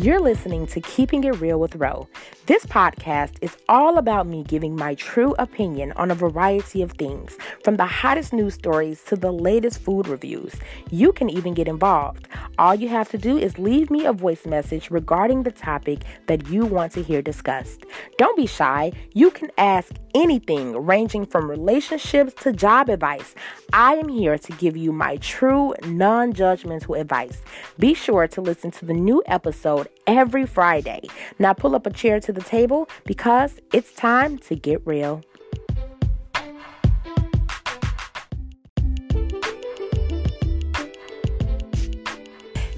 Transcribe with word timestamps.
You're 0.00 0.20
listening 0.20 0.68
to 0.68 0.80
Keeping 0.80 1.24
It 1.24 1.40
Real 1.40 1.58
with 1.58 1.74
Ro. 1.74 2.06
This 2.46 2.64
podcast 2.64 3.32
is 3.40 3.56
all 3.68 3.98
about 3.98 4.28
me 4.28 4.44
giving 4.44 4.76
my 4.76 4.94
true 4.94 5.34
opinion 5.40 5.90
on 5.96 6.12
a 6.12 6.14
variety 6.14 6.82
of 6.82 6.92
things, 6.92 7.36
from 7.64 7.78
the 7.78 7.84
hottest 7.84 8.32
news 8.32 8.54
stories 8.54 9.02
to 9.06 9.16
the 9.16 9.32
latest 9.32 9.80
food 9.80 10.06
reviews. 10.06 10.54
You 10.92 11.10
can 11.10 11.28
even 11.28 11.52
get 11.52 11.66
involved. 11.66 12.28
All 12.58 12.76
you 12.76 12.88
have 12.88 13.08
to 13.08 13.18
do 13.18 13.38
is 13.38 13.58
leave 13.58 13.90
me 13.90 14.06
a 14.06 14.12
voice 14.12 14.46
message 14.46 14.88
regarding 14.88 15.42
the 15.42 15.50
topic 15.50 16.04
that 16.28 16.48
you 16.48 16.64
want 16.64 16.92
to 16.92 17.02
hear 17.02 17.20
discussed. 17.20 17.84
Don't 18.18 18.36
be 18.36 18.46
shy. 18.46 18.92
You 19.14 19.32
can 19.32 19.50
ask 19.58 19.90
anything 20.14 20.76
ranging 20.76 21.26
from 21.26 21.50
relationships 21.50 22.34
to 22.42 22.52
job 22.52 22.88
advice. 22.88 23.34
I 23.72 23.94
am 23.94 24.08
here 24.08 24.38
to 24.38 24.52
give 24.52 24.76
you 24.76 24.92
my 24.92 25.16
true, 25.16 25.74
non 25.84 26.32
judgmental 26.32 26.98
advice. 26.98 27.42
Be 27.78 27.94
sure 27.94 28.28
to 28.28 28.40
listen 28.40 28.70
to 28.72 28.84
the 28.84 28.94
new 28.94 29.22
episode 29.26 29.88
every 30.08 30.46
Friday. 30.46 31.02
Now 31.38 31.52
pull 31.52 31.76
up 31.76 31.86
a 31.86 31.90
chair 31.92 32.18
to 32.18 32.32
the 32.32 32.40
table 32.40 32.88
because 33.04 33.60
it's 33.72 33.92
time 33.92 34.38
to 34.38 34.56
get 34.56 34.84
real. 34.84 35.22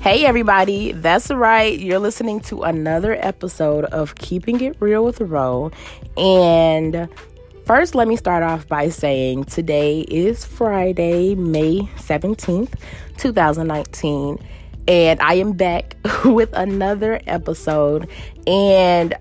Hey, 0.01 0.25
everybody, 0.25 0.93
that's 0.93 1.31
right. 1.31 1.79
You're 1.79 1.99
listening 1.99 2.41
to 2.41 2.63
another 2.63 3.17
episode 3.21 3.85
of 3.85 4.15
Keeping 4.17 4.61
It 4.63 4.77
Real 4.81 5.05
with 5.05 5.21
Ro. 5.21 5.71
And 6.17 7.07
first, 7.67 7.95
let 7.95 8.09
me 8.09 8.17
start 8.17 8.43
off 8.43 8.67
by 8.67 8.89
saying 8.89 9.45
today 9.45 10.01
is 10.01 10.45
Friday, 10.45 11.35
May 11.35 11.81
17th, 11.97 12.73
2019 13.19 14.39
and 14.87 15.21
I 15.21 15.35
am 15.35 15.53
back 15.53 15.97
with 16.25 16.53
another 16.53 17.21
episode. 17.27 18.09
And 18.47 19.15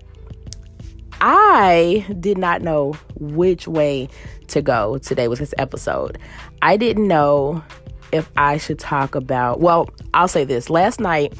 I 1.20 2.06
did 2.18 2.38
not 2.38 2.62
know 2.62 2.94
which 3.16 3.68
way 3.68 4.08
to 4.48 4.62
go 4.62 4.98
today 4.98 5.28
with 5.28 5.38
this 5.38 5.54
episode. 5.58 6.18
I 6.62 6.76
didn't 6.76 7.08
know 7.08 7.62
if 8.12 8.30
I 8.36 8.58
should 8.58 8.78
talk 8.78 9.14
about, 9.14 9.60
well, 9.60 9.88
I'll 10.14 10.28
say 10.28 10.44
this. 10.44 10.70
Last 10.70 11.00
night, 11.00 11.34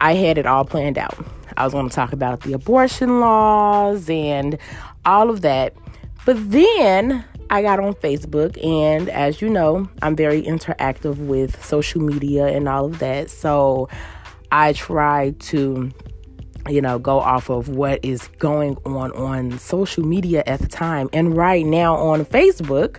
I 0.00 0.14
had 0.14 0.38
it 0.38 0.46
all 0.46 0.64
planned 0.64 0.98
out. 0.98 1.16
I 1.56 1.64
was 1.64 1.72
going 1.72 1.88
to 1.88 1.94
talk 1.94 2.12
about 2.12 2.40
the 2.40 2.52
abortion 2.52 3.20
laws 3.20 4.08
and 4.08 4.58
all 5.04 5.30
of 5.30 5.42
that. 5.42 5.74
But 6.24 6.50
then 6.50 7.24
I 7.54 7.62
got 7.62 7.78
on 7.78 7.94
Facebook, 7.94 8.58
and 8.64 9.08
as 9.10 9.40
you 9.40 9.48
know, 9.48 9.88
I'm 10.02 10.16
very 10.16 10.42
interactive 10.42 11.18
with 11.18 11.64
social 11.64 12.00
media 12.00 12.48
and 12.48 12.68
all 12.68 12.86
of 12.86 12.98
that. 12.98 13.30
So 13.30 13.88
I 14.50 14.72
try 14.72 15.36
to, 15.38 15.88
you 16.68 16.80
know, 16.80 16.98
go 16.98 17.20
off 17.20 17.50
of 17.50 17.68
what 17.68 18.04
is 18.04 18.26
going 18.40 18.76
on 18.84 19.12
on 19.12 19.56
social 19.60 20.04
media 20.04 20.42
at 20.48 20.62
the 20.62 20.66
time. 20.66 21.08
And 21.12 21.36
right 21.36 21.64
now 21.64 21.94
on 21.94 22.24
Facebook, 22.24 22.96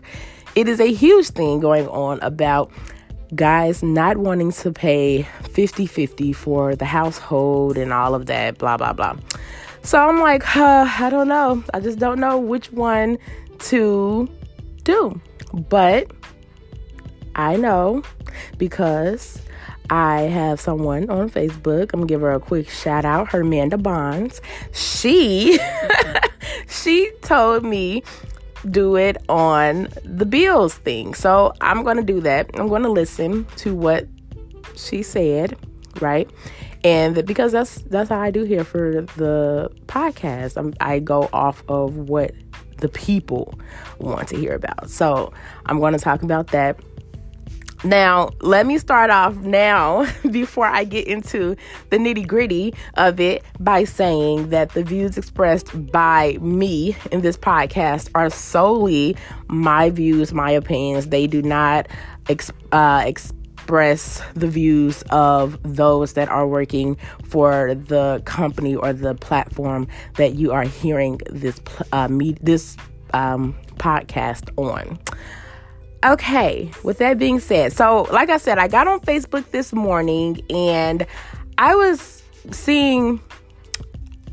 it 0.56 0.70
is 0.70 0.80
a 0.80 0.94
huge 0.94 1.32
thing 1.32 1.60
going 1.60 1.90
on 1.90 2.22
about 2.22 2.72
guys 3.36 3.84
not 3.84 4.16
wanting 4.16 4.54
to 4.54 4.72
pay 4.72 5.24
50 5.52 5.86
50 5.86 6.32
for 6.32 6.78
the 6.78 6.86
household 6.86 7.78
and 7.78 7.92
all 7.92 8.16
of 8.16 8.28
that, 8.28 8.58
blah, 8.58 8.78
blah, 8.78 8.94
blah. 8.94 9.18
So 9.82 10.00
I'm 10.00 10.22
like, 10.22 10.44
huh, 10.44 10.88
I 10.98 11.10
don't 11.10 11.28
know. 11.28 11.62
I 11.74 11.82
just 11.82 12.00
don't 12.00 12.22
know 12.22 12.38
which 12.38 12.72
one 12.72 13.18
to 13.60 14.30
do. 14.86 15.20
But 15.54 16.12
I 17.36 17.58
know 17.58 18.04
because 18.58 19.42
I 19.90 20.22
have 20.22 20.60
someone 20.60 21.10
on 21.10 21.30
Facebook. 21.30 21.92
I'm 21.94 22.02
gonna 22.02 22.06
give 22.08 22.22
her 22.22 22.32
a 22.32 22.40
quick 22.40 22.70
shout 22.70 23.06
out, 23.06 23.28
Her 23.30 23.40
Hermanda 23.40 23.82
Bonds. 23.82 24.42
She 24.72 25.60
she 26.68 27.12
told 27.22 27.64
me 27.64 28.04
do 28.70 28.96
it 28.96 29.18
on 29.30 29.90
the 30.04 30.26
bills 30.26 30.76
thing. 30.76 31.14
So 31.14 31.54
I'm 31.62 31.84
gonna 31.84 32.04
do 32.04 32.22
that. 32.22 32.50
I'm 32.56 32.68
gonna 32.68 32.90
listen 32.90 33.46
to 33.58 33.76
what 33.76 34.08
she 34.76 35.04
said, 35.04 35.58
right? 36.02 36.30
And 36.84 37.26
because 37.26 37.52
that's 37.52 37.82
that's 37.84 38.10
how 38.10 38.20
I 38.20 38.32
do 38.32 38.44
here 38.44 38.64
for 38.64 39.02
the 39.18 39.72
podcast. 39.88 40.58
I'm, 40.58 40.74
I 40.80 41.00
go 41.00 41.30
off 41.34 41.64
of 41.68 41.98
what 42.10 42.32
the 42.86 42.90
people 42.90 43.58
want 43.98 44.28
to 44.28 44.38
hear 44.38 44.54
about. 44.54 44.90
So 44.92 45.34
I'm 45.66 45.80
going 45.80 45.94
to 45.94 46.00
talk 46.00 46.22
about 46.22 46.48
that. 46.48 46.80
Now, 47.84 48.30
let 48.42 48.66
me 48.66 48.78
start 48.78 49.10
off 49.10 49.36
now 49.38 50.08
before 50.32 50.66
I 50.66 50.84
get 50.84 51.08
into 51.08 51.56
the 51.90 51.98
nitty 51.98 52.28
gritty 52.28 52.74
of 52.96 53.20
it 53.20 53.44
by 53.60 53.84
saying 53.84 54.50
that 54.50 54.70
the 54.70 54.84
views 54.84 55.18
expressed 55.18 55.92
by 55.92 56.38
me 56.42 56.96
in 57.12 57.22
this 57.22 57.38
podcast 57.38 58.10
are 58.16 58.30
solely 58.30 59.16
my 59.48 59.90
views, 59.90 60.32
my 60.32 60.52
opinions. 60.52 61.08
They 61.08 61.26
do 61.28 61.42
not 61.42 61.88
ex- 62.30 62.52
uh, 62.72 63.04
ex- 63.06 63.34
express 63.66 64.22
the 64.36 64.48
views 64.48 65.02
of 65.10 65.58
those 65.64 66.14
that 66.14 66.30
are 66.30 66.48
working 66.48 66.96
for 67.24 67.74
the 67.74 68.22
company 68.24 68.76
or 68.76 68.94
the 68.94 69.16
platform 69.16 69.88
that 70.18 70.36
you 70.36 70.52
are 70.52 70.66
hearing 70.66 71.20
this 71.32 71.60
uh, 71.92 72.08
me- 72.08 72.38
this 72.42 72.78
um, 73.16 73.56
podcast 73.78 74.52
on. 74.58 75.00
Okay, 76.06 76.70
with 76.84 77.00
that 77.00 77.18
being 77.18 77.40
said, 77.40 77.74
so 77.74 78.04
like 78.12 78.30
I 78.30 78.38
said, 78.38 78.60
I 78.60 78.68
got 78.68 78.88
on 78.88 79.00
Facebook 79.00 79.50
this 79.50 79.74
morning 79.74 80.42
and 80.52 81.08
I 81.58 81.74
was 81.74 82.22
seeing, 82.52 83.20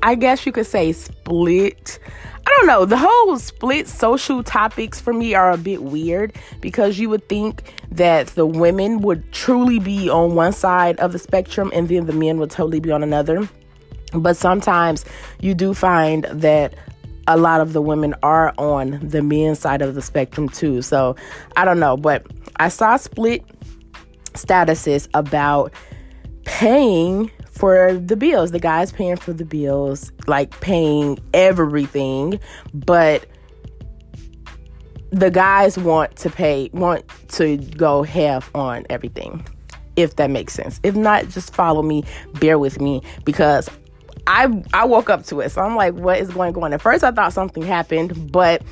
I 0.02 0.14
guess 0.14 0.44
you 0.44 0.52
could 0.52 0.66
say, 0.66 0.92
split 0.92 1.98
I 2.46 2.50
don't 2.58 2.66
know. 2.66 2.84
The 2.84 2.96
whole 2.96 3.38
split 3.38 3.88
social 3.88 4.42
topics 4.42 5.00
for 5.00 5.12
me 5.12 5.34
are 5.34 5.52
a 5.52 5.56
bit 5.56 5.82
weird 5.82 6.34
because 6.60 6.98
you 6.98 7.08
would 7.08 7.28
think 7.28 7.74
that 7.90 8.28
the 8.28 8.46
women 8.46 9.00
would 9.00 9.30
truly 9.32 9.78
be 9.78 10.10
on 10.10 10.34
one 10.34 10.52
side 10.52 10.98
of 10.98 11.12
the 11.12 11.18
spectrum 11.18 11.70
and 11.74 11.88
then 11.88 12.06
the 12.06 12.12
men 12.12 12.38
would 12.38 12.50
totally 12.50 12.80
be 12.80 12.90
on 12.90 13.02
another. 13.02 13.48
But 14.12 14.36
sometimes 14.36 15.04
you 15.40 15.54
do 15.54 15.72
find 15.72 16.24
that 16.24 16.74
a 17.26 17.36
lot 17.36 17.60
of 17.60 17.72
the 17.72 17.80
women 17.80 18.14
are 18.22 18.52
on 18.58 18.98
the 19.06 19.22
men's 19.22 19.60
side 19.60 19.80
of 19.80 19.94
the 19.94 20.02
spectrum 20.02 20.48
too. 20.48 20.82
So 20.82 21.16
I 21.56 21.64
don't 21.64 21.78
know, 21.80 21.96
but 21.96 22.26
I 22.56 22.68
saw 22.68 22.96
split 22.96 23.44
statuses 24.34 25.08
about 25.14 25.72
paying 26.44 27.30
for 27.52 27.94
the 27.94 28.16
bills. 28.16 28.50
The 28.50 28.58
guy's 28.58 28.90
paying 28.90 29.16
for 29.16 29.32
the 29.32 29.44
bills, 29.44 30.10
like 30.26 30.58
paying 30.60 31.18
everything, 31.32 32.40
but 32.72 33.26
the 35.10 35.30
guys 35.30 35.78
want 35.78 36.16
to 36.16 36.30
pay, 36.30 36.70
want 36.72 37.04
to 37.28 37.58
go 37.58 38.02
half 38.02 38.50
on 38.54 38.86
everything, 38.88 39.46
if 39.96 40.16
that 40.16 40.30
makes 40.30 40.54
sense. 40.54 40.80
If 40.82 40.96
not, 40.96 41.28
just 41.28 41.54
follow 41.54 41.82
me, 41.82 42.04
bear 42.40 42.58
with 42.58 42.80
me, 42.80 43.02
because 43.24 43.68
I 44.26 44.62
I 44.72 44.86
woke 44.86 45.10
up 45.10 45.24
to 45.26 45.40
it. 45.40 45.50
So 45.50 45.60
I'm 45.60 45.76
like, 45.76 45.94
what 45.94 46.18
is 46.18 46.30
going 46.30 46.56
on? 46.56 46.72
At 46.72 46.80
first, 46.80 47.04
I 47.04 47.10
thought 47.10 47.32
something 47.32 47.62
happened, 47.62 48.32
but 48.32 48.62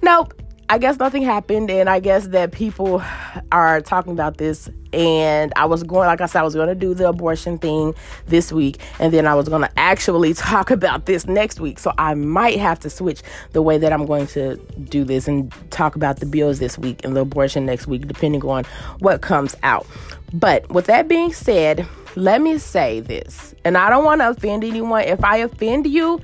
nope. 0.00 0.34
I 0.68 0.78
guess 0.78 0.98
nothing 0.98 1.22
happened, 1.22 1.70
and 1.70 1.90
I 1.90 2.00
guess 2.00 2.28
that 2.28 2.52
people 2.52 3.02
are 3.50 3.82
talking 3.82 4.12
about 4.12 4.38
this. 4.38 4.70
And 4.92 5.52
I 5.56 5.64
was 5.64 5.82
going, 5.82 6.06
like 6.06 6.20
I 6.20 6.26
said, 6.26 6.40
I 6.40 6.42
was 6.42 6.54
going 6.54 6.68
to 6.68 6.74
do 6.74 6.94
the 6.94 7.08
abortion 7.08 7.58
thing 7.58 7.94
this 8.26 8.52
week, 8.52 8.80
and 8.98 9.12
then 9.12 9.26
I 9.26 9.34
was 9.34 9.48
going 9.48 9.62
to 9.62 9.78
actually 9.78 10.34
talk 10.34 10.70
about 10.70 11.06
this 11.06 11.26
next 11.26 11.60
week. 11.60 11.78
So 11.78 11.92
I 11.98 12.14
might 12.14 12.58
have 12.58 12.78
to 12.80 12.90
switch 12.90 13.22
the 13.52 13.62
way 13.62 13.78
that 13.78 13.92
I'm 13.92 14.06
going 14.06 14.26
to 14.28 14.56
do 14.84 15.04
this 15.04 15.28
and 15.28 15.52
talk 15.70 15.96
about 15.96 16.20
the 16.20 16.26
bills 16.26 16.58
this 16.58 16.78
week 16.78 17.04
and 17.04 17.16
the 17.16 17.20
abortion 17.20 17.66
next 17.66 17.86
week, 17.86 18.06
depending 18.06 18.44
on 18.44 18.64
what 18.98 19.22
comes 19.22 19.56
out. 19.62 19.86
But 20.32 20.68
with 20.70 20.86
that 20.86 21.08
being 21.08 21.32
said, 21.32 21.86
let 22.16 22.40
me 22.40 22.58
say 22.58 23.00
this, 23.00 23.54
and 23.64 23.76
I 23.76 23.88
don't 23.88 24.04
want 24.04 24.20
to 24.20 24.30
offend 24.30 24.64
anyone. 24.64 25.04
If 25.04 25.24
I 25.24 25.38
offend 25.38 25.86
you, 25.86 26.20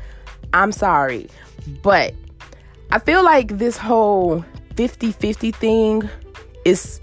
I'm 0.52 0.72
sorry. 0.72 1.28
But 1.82 2.14
I 2.90 2.98
feel 2.98 3.22
like 3.22 3.58
this 3.58 3.76
whole 3.76 4.44
50 4.76 5.12
50 5.12 5.50
thing 5.52 6.08
is 6.64 7.00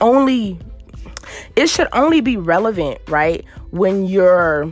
only, 0.00 0.58
it 1.54 1.68
should 1.68 1.88
only 1.92 2.20
be 2.20 2.36
relevant, 2.36 2.98
right? 3.08 3.44
When 3.70 4.06
you're 4.06 4.70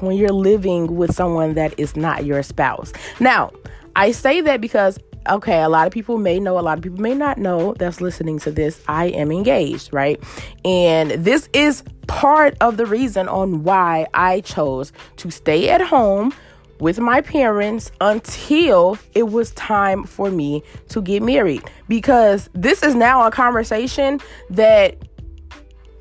when 0.00 0.16
you're 0.16 0.30
living 0.30 0.96
with 0.96 1.14
someone 1.14 1.54
that 1.54 1.78
is 1.78 1.96
not 1.96 2.24
your 2.24 2.42
spouse. 2.42 2.92
Now, 3.18 3.52
I 3.96 4.12
say 4.12 4.40
that 4.42 4.60
because 4.60 4.98
okay, 5.28 5.62
a 5.62 5.68
lot 5.68 5.86
of 5.86 5.92
people 5.92 6.18
may 6.18 6.38
know, 6.38 6.58
a 6.58 6.60
lot 6.60 6.78
of 6.78 6.84
people 6.84 7.00
may 7.00 7.14
not 7.14 7.38
know 7.38 7.74
that's 7.74 8.00
listening 8.00 8.38
to 8.40 8.50
this. 8.50 8.80
I 8.88 9.06
am 9.06 9.32
engaged, 9.32 9.92
right? 9.92 10.22
And 10.64 11.10
this 11.12 11.48
is 11.52 11.82
part 12.06 12.56
of 12.60 12.76
the 12.76 12.86
reason 12.86 13.28
on 13.28 13.64
why 13.64 14.06
I 14.14 14.40
chose 14.42 14.92
to 15.16 15.30
stay 15.30 15.68
at 15.68 15.80
home 15.80 16.32
with 16.78 16.98
my 16.98 17.20
parents 17.20 17.90
until 18.00 18.98
it 19.14 19.28
was 19.28 19.50
time 19.52 20.04
for 20.04 20.30
me 20.30 20.62
to 20.88 21.00
get 21.00 21.22
married 21.22 21.62
because 21.88 22.50
this 22.52 22.82
is 22.82 22.94
now 22.94 23.26
a 23.26 23.30
conversation 23.30 24.20
that 24.50 24.96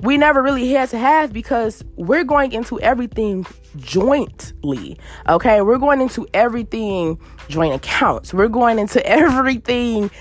we 0.05 0.17
never 0.17 0.43
really 0.43 0.69
had 0.71 0.89
to 0.89 0.97
have 0.97 1.33
because 1.33 1.83
we're 1.95 2.23
going 2.23 2.51
into 2.51 2.79
everything 2.79 3.45
jointly. 3.77 4.97
Okay, 5.27 5.61
we're 5.61 5.79
going 5.79 5.99
into 5.99 6.27
everything 6.33 7.19
joint 7.49 7.73
accounts. 7.73 8.33
We're 8.33 8.47
going 8.47 8.77
into 8.77 9.05
everything 9.07 10.11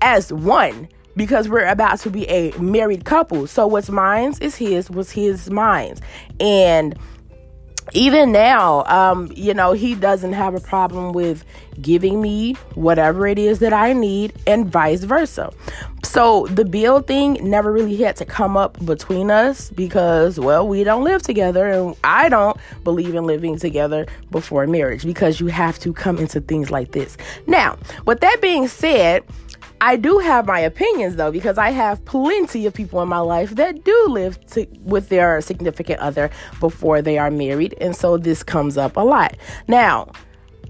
as 0.00 0.32
one 0.32 0.88
because 1.16 1.48
we're 1.48 1.66
about 1.66 1.98
to 2.00 2.10
be 2.10 2.28
a 2.28 2.52
married 2.58 3.04
couple. 3.04 3.46
So 3.46 3.66
what's 3.66 3.90
mine's 3.90 4.38
is 4.38 4.54
his, 4.54 4.88
what's 4.88 5.10
his 5.10 5.50
mine's. 5.50 6.00
And 6.38 6.96
even 7.94 8.32
now, 8.32 8.84
um, 8.84 9.30
you 9.34 9.54
know, 9.54 9.72
he 9.72 9.94
doesn't 9.94 10.32
have 10.32 10.54
a 10.54 10.60
problem 10.60 11.12
with 11.12 11.44
giving 11.80 12.20
me 12.20 12.54
whatever 12.74 13.26
it 13.26 13.38
is 13.38 13.58
that 13.60 13.72
I 13.72 13.92
need 13.92 14.32
and 14.46 14.66
vice 14.66 15.04
versa. 15.04 15.52
So 16.04 16.46
the 16.48 16.64
bill 16.64 17.00
thing 17.00 17.38
never 17.40 17.72
really 17.72 17.96
had 17.96 18.16
to 18.16 18.24
come 18.24 18.56
up 18.56 18.84
between 18.84 19.30
us 19.30 19.70
because, 19.70 20.38
well, 20.38 20.66
we 20.66 20.84
don't 20.84 21.04
live 21.04 21.22
together 21.22 21.68
and 21.68 21.96
I 22.04 22.28
don't 22.28 22.56
believe 22.84 23.14
in 23.14 23.24
living 23.24 23.58
together 23.58 24.06
before 24.30 24.66
marriage 24.66 25.04
because 25.04 25.40
you 25.40 25.46
have 25.46 25.78
to 25.80 25.92
come 25.92 26.18
into 26.18 26.40
things 26.40 26.70
like 26.70 26.92
this. 26.92 27.16
Now, 27.46 27.78
with 28.04 28.20
that 28.20 28.40
being 28.42 28.68
said, 28.68 29.24
I 29.82 29.96
do 29.96 30.18
have 30.18 30.46
my 30.46 30.60
opinions 30.60 31.16
though, 31.16 31.32
because 31.32 31.58
I 31.58 31.70
have 31.70 32.04
plenty 32.04 32.66
of 32.66 32.72
people 32.72 33.02
in 33.02 33.08
my 33.08 33.18
life 33.18 33.56
that 33.56 33.82
do 33.82 34.06
live 34.08 34.38
to, 34.52 34.64
with 34.84 35.08
their 35.08 35.40
significant 35.40 35.98
other 35.98 36.30
before 36.60 37.02
they 37.02 37.18
are 37.18 37.32
married. 37.32 37.74
And 37.80 37.96
so 37.96 38.16
this 38.16 38.44
comes 38.44 38.78
up 38.78 38.96
a 38.96 39.00
lot. 39.00 39.36
Now, 39.66 40.12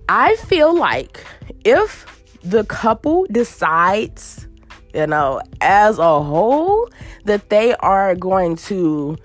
I 0.09 0.37
feel 0.37 0.75
like 0.75 1.23
if 1.63 2.07
the 2.43 2.65
couple 2.65 3.27
decides, 3.31 4.49
you 4.95 5.07
know, 5.07 5.43
as 5.61 5.99
a 5.99 6.23
whole, 6.23 6.89
that 7.27 7.51
they 7.51 7.75
are 7.77 8.15
going 8.15 8.57
to 8.57 9.19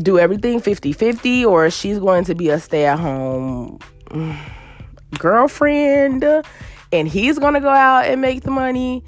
do 0.00 0.16
everything 0.16 0.60
50 0.60 0.92
50, 0.92 1.44
or 1.44 1.70
she's 1.70 1.98
going 1.98 2.24
to 2.26 2.36
be 2.36 2.50
a 2.50 2.60
stay 2.60 2.86
at 2.86 3.00
home 3.00 3.80
mm, 4.10 4.38
girlfriend 5.18 6.24
and 6.92 7.08
he's 7.08 7.38
going 7.38 7.54
to 7.54 7.60
go 7.60 7.70
out 7.70 8.06
and 8.06 8.20
make 8.20 8.42
the 8.42 8.50
money, 8.50 9.02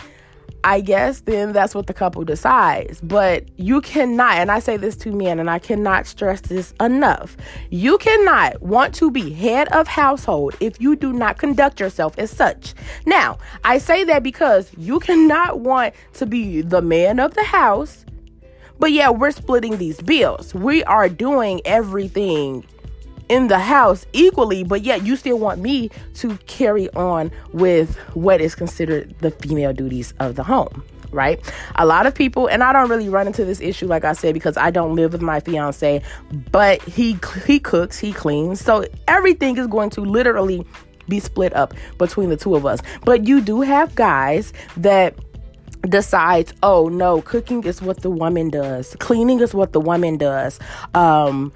I 0.65 0.81
guess 0.81 1.21
then 1.21 1.53
that's 1.53 1.75
what 1.75 1.87
the 1.87 1.93
couple 1.93 2.25
decides. 2.25 3.01
But 3.03 3.45
you 3.59 3.83
cannot, 3.83 4.39
and 4.39 4.51
I 4.51 4.61
say 4.61 4.79
this 4.79 4.97
to 4.99 5.13
men, 5.13 5.39
and 5.39 5.51
I 5.51 5.59
cannot 5.59 6.07
stress 6.07 6.41
this 6.41 6.73
enough. 6.81 7.37
You 7.71 7.99
cannot 7.99 8.63
want 8.63 8.95
to 8.95 9.11
be 9.11 9.31
head 9.31 9.69
of 9.69 9.87
household 9.87 10.57
if 10.61 10.81
you 10.81 10.97
do 10.97 11.13
not 11.13 11.37
conduct 11.37 11.81
yourself 11.81 12.19
as 12.19 12.31
such. 12.31 12.73
Now, 13.05 13.37
I 13.63 13.77
say 13.77 14.05
that 14.05 14.23
because 14.23 14.73
you 14.79 15.01
cannot 15.01 15.61
want 15.61 15.95
to 16.15 16.25
be 16.25 16.63
the 16.63 16.81
man 16.81 17.21
of 17.21 17.35
the 17.35 17.45
house, 17.45 18.07
but 18.79 18.91
yeah, 18.91 19.11
we're 19.11 19.33
splitting 19.33 19.77
these 19.77 20.01
bills. 20.01 20.55
We 20.55 20.83
are 20.85 21.11
doing 21.11 21.61
everything 21.67 22.65
in 23.35 23.49
the 23.49 23.59
house 23.59 24.07
equally, 24.13 24.63
but 24.63 24.83
yet 24.83 25.05
you 25.05 25.17
still 25.17 25.41
want 25.41 25.61
me 25.61 25.91
to 26.15 26.37
carry 26.47 26.89
on 26.91 27.33
with 27.53 27.97
what 28.15 28.41
is 28.41 28.55
considered 28.55 29.13
the 29.19 29.33
female 29.33 29.73
duties 29.73 30.15
of 30.21 30.37
the 30.37 30.45
home 30.45 30.85
right? 31.11 31.39
A 31.77 31.87
lot 31.87 32.07
of 32.07 32.15
people, 32.17 32.49
and 32.49 32.61
I 32.61 32.73
don't 32.73 32.91
really 32.91 33.09
run 33.09 33.29
into 33.29 33.45
this 33.45 33.61
issue, 33.61 33.87
like 33.87 34.05
I 34.05 34.15
said, 34.15 34.35
because 34.35 34.57
I 34.57 34.73
don't 34.73 34.97
live 34.97 35.13
with 35.13 35.23
my 35.23 35.39
fiance, 35.39 36.03
but 36.51 36.83
he 36.83 37.17
he 37.47 37.61
cooks, 37.61 38.01
he 38.01 38.13
cleans, 38.13 38.61
so 38.61 38.85
everything 39.07 39.57
is 39.57 39.69
going 39.69 39.91
to 39.91 40.01
literally 40.01 40.67
be 41.09 41.21
split 41.21 41.55
up 41.55 41.73
between 41.99 42.31
the 42.31 42.37
two 42.37 42.57
of 42.57 42.67
us. 42.67 42.81
But 43.05 43.29
you 43.29 43.41
do 43.41 43.61
have 43.61 43.95
guys 43.95 44.53
that 44.77 45.15
decides, 45.89 46.53
oh 46.65 46.89
no, 46.89 47.23
cooking 47.23 47.63
is 47.63 47.81
what 47.81 48.01
the 48.01 48.11
woman 48.11 48.51
does, 48.51 48.97
cleaning 48.99 49.39
is 49.39 49.55
what 49.55 49.73
the 49.73 49.81
woman 49.81 50.17
does, 50.17 50.59
um, 50.95 51.53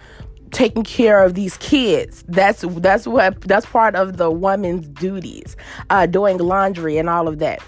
taking 0.50 0.82
care 0.82 1.22
of 1.22 1.34
these 1.34 1.56
kids. 1.58 2.24
That's 2.28 2.64
that's 2.66 3.06
what 3.06 3.40
that's 3.42 3.66
part 3.66 3.94
of 3.94 4.16
the 4.16 4.30
woman's 4.30 4.88
duties. 4.88 5.56
Uh, 5.90 6.06
doing 6.06 6.38
laundry 6.38 6.98
and 6.98 7.08
all 7.08 7.28
of 7.28 7.38
that. 7.38 7.60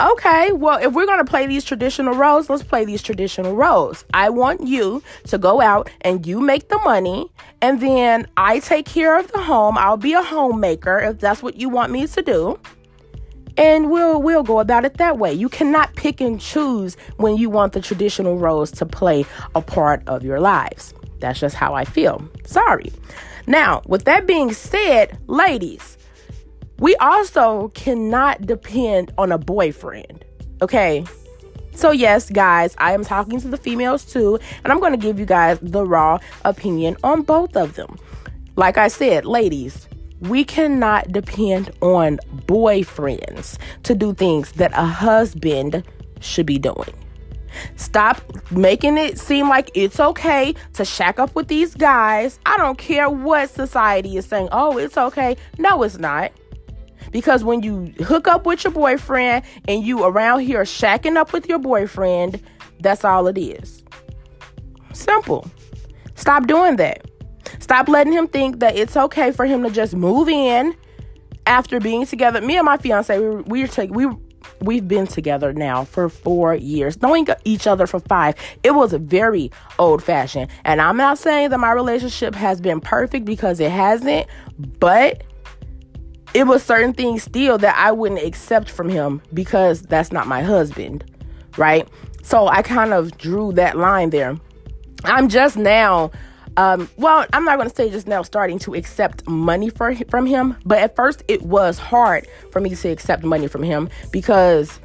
Okay, 0.00 0.52
well, 0.52 0.78
if 0.78 0.92
we're 0.92 1.06
going 1.06 1.18
to 1.18 1.28
play 1.28 1.48
these 1.48 1.64
traditional 1.64 2.14
roles, 2.14 2.48
let's 2.48 2.62
play 2.62 2.84
these 2.84 3.02
traditional 3.02 3.56
roles. 3.56 4.04
I 4.14 4.30
want 4.30 4.64
you 4.64 5.02
to 5.24 5.38
go 5.38 5.60
out 5.60 5.90
and 6.02 6.24
you 6.24 6.40
make 6.40 6.68
the 6.68 6.78
money, 6.84 7.28
and 7.60 7.80
then 7.80 8.28
I 8.36 8.60
take 8.60 8.86
care 8.86 9.18
of 9.18 9.32
the 9.32 9.42
home. 9.42 9.76
I'll 9.76 9.96
be 9.96 10.12
a 10.12 10.22
homemaker 10.22 11.00
if 11.00 11.18
that's 11.18 11.42
what 11.42 11.56
you 11.56 11.68
want 11.68 11.90
me 11.90 12.06
to 12.06 12.22
do. 12.22 12.60
And 13.56 13.90
we'll 13.90 14.22
we'll 14.22 14.44
go 14.44 14.60
about 14.60 14.84
it 14.84 14.98
that 14.98 15.18
way. 15.18 15.32
You 15.32 15.48
cannot 15.48 15.96
pick 15.96 16.20
and 16.20 16.40
choose 16.40 16.96
when 17.16 17.36
you 17.36 17.50
want 17.50 17.72
the 17.72 17.80
traditional 17.80 18.38
roles 18.38 18.70
to 18.72 18.86
play 18.86 19.26
a 19.56 19.60
part 19.60 20.06
of 20.06 20.22
your 20.22 20.38
lives. 20.38 20.94
That's 21.20 21.40
just 21.40 21.54
how 21.54 21.74
I 21.74 21.84
feel. 21.84 22.22
Sorry. 22.44 22.92
Now, 23.46 23.82
with 23.86 24.04
that 24.04 24.26
being 24.26 24.52
said, 24.52 25.18
ladies, 25.26 25.96
we 26.78 26.94
also 26.96 27.68
cannot 27.74 28.42
depend 28.42 29.12
on 29.18 29.32
a 29.32 29.38
boyfriend. 29.38 30.24
Okay? 30.62 31.04
So, 31.74 31.92
yes, 31.92 32.28
guys, 32.30 32.74
I 32.78 32.92
am 32.92 33.04
talking 33.04 33.40
to 33.40 33.48
the 33.48 33.56
females 33.56 34.04
too, 34.04 34.38
and 34.64 34.72
I'm 34.72 34.80
going 34.80 34.92
to 34.92 34.98
give 34.98 35.18
you 35.18 35.26
guys 35.26 35.58
the 35.62 35.84
raw 35.84 36.18
opinion 36.44 36.96
on 37.04 37.22
both 37.22 37.56
of 37.56 37.74
them. 37.74 37.96
Like 38.56 38.78
I 38.78 38.88
said, 38.88 39.24
ladies, 39.24 39.88
we 40.20 40.44
cannot 40.44 41.12
depend 41.12 41.70
on 41.80 42.18
boyfriends 42.46 43.58
to 43.84 43.94
do 43.94 44.12
things 44.12 44.52
that 44.52 44.72
a 44.72 44.84
husband 44.84 45.84
should 46.20 46.46
be 46.46 46.58
doing. 46.58 46.92
Stop 47.76 48.20
making 48.50 48.98
it 48.98 49.18
seem 49.18 49.48
like 49.48 49.70
it's 49.74 50.00
okay 50.00 50.54
to 50.74 50.84
shack 50.84 51.18
up 51.18 51.34
with 51.34 51.48
these 51.48 51.74
guys. 51.74 52.38
I 52.46 52.56
don't 52.56 52.78
care 52.78 53.08
what 53.08 53.50
society 53.50 54.16
is 54.16 54.26
saying. 54.26 54.48
Oh, 54.52 54.78
it's 54.78 54.96
okay. 54.96 55.36
No, 55.58 55.82
it's 55.82 55.98
not. 55.98 56.32
Because 57.10 57.44
when 57.44 57.62
you 57.62 57.92
hook 58.04 58.28
up 58.28 58.44
with 58.46 58.64
your 58.64 58.72
boyfriend 58.72 59.44
and 59.66 59.84
you 59.84 60.04
around 60.04 60.40
here 60.40 60.62
shacking 60.62 61.16
up 61.16 61.32
with 61.32 61.48
your 61.48 61.58
boyfriend, 61.58 62.42
that's 62.80 63.04
all 63.04 63.26
it 63.26 63.38
is. 63.38 63.82
Simple. 64.92 65.50
Stop 66.16 66.46
doing 66.46 66.76
that. 66.76 67.06
Stop 67.60 67.88
letting 67.88 68.12
him 68.12 68.26
think 68.26 68.60
that 68.60 68.76
it's 68.76 68.96
okay 68.96 69.30
for 69.30 69.46
him 69.46 69.62
to 69.62 69.70
just 69.70 69.94
move 69.94 70.28
in 70.28 70.74
after 71.46 71.80
being 71.80 72.04
together. 72.04 72.40
Me 72.40 72.56
and 72.56 72.66
my 72.66 72.76
fiance, 72.76 73.18
we 73.18 73.28
were, 73.28 73.42
we 73.42 73.64
we 73.88 74.06
we've 74.60 74.86
been 74.86 75.06
together 75.06 75.52
now 75.52 75.84
for 75.84 76.08
four 76.08 76.54
years, 76.54 77.00
knowing 77.00 77.26
each 77.44 77.66
other 77.66 77.86
for 77.86 78.00
five. 78.00 78.34
It 78.62 78.72
was 78.72 78.92
very 78.92 79.50
old 79.78 80.02
fashioned. 80.02 80.50
And 80.64 80.80
I'm 80.80 80.96
not 80.96 81.18
saying 81.18 81.50
that 81.50 81.58
my 81.58 81.72
relationship 81.72 82.34
has 82.34 82.60
been 82.60 82.80
perfect 82.80 83.24
because 83.24 83.60
it 83.60 83.70
hasn't, 83.70 84.26
but 84.78 85.22
it 86.34 86.46
was 86.46 86.62
certain 86.62 86.92
things 86.92 87.22
still 87.22 87.58
that 87.58 87.76
I 87.76 87.92
wouldn't 87.92 88.22
accept 88.22 88.70
from 88.70 88.88
him 88.88 89.22
because 89.32 89.82
that's 89.82 90.12
not 90.12 90.26
my 90.26 90.42
husband, 90.42 91.04
right? 91.56 91.88
So 92.22 92.48
I 92.48 92.62
kind 92.62 92.92
of 92.92 93.16
drew 93.16 93.52
that 93.52 93.78
line 93.78 94.10
there. 94.10 94.36
I'm 95.04 95.28
just 95.28 95.56
now 95.56 96.10
um, 96.58 96.90
well, 96.96 97.24
I'm 97.32 97.44
not 97.44 97.56
going 97.56 97.70
to 97.70 97.74
say 97.74 97.88
just 97.88 98.08
now 98.08 98.22
starting 98.22 98.58
to 98.60 98.74
accept 98.74 99.24
money 99.28 99.70
for, 99.70 99.94
from 100.10 100.26
him, 100.26 100.56
but 100.66 100.78
at 100.78 100.96
first 100.96 101.22
it 101.28 101.42
was 101.42 101.78
hard 101.78 102.26
for 102.50 102.58
me 102.60 102.74
to 102.74 102.88
accept 102.88 103.22
money 103.22 103.46
from 103.46 103.62
him 103.62 103.88
because 104.10 104.80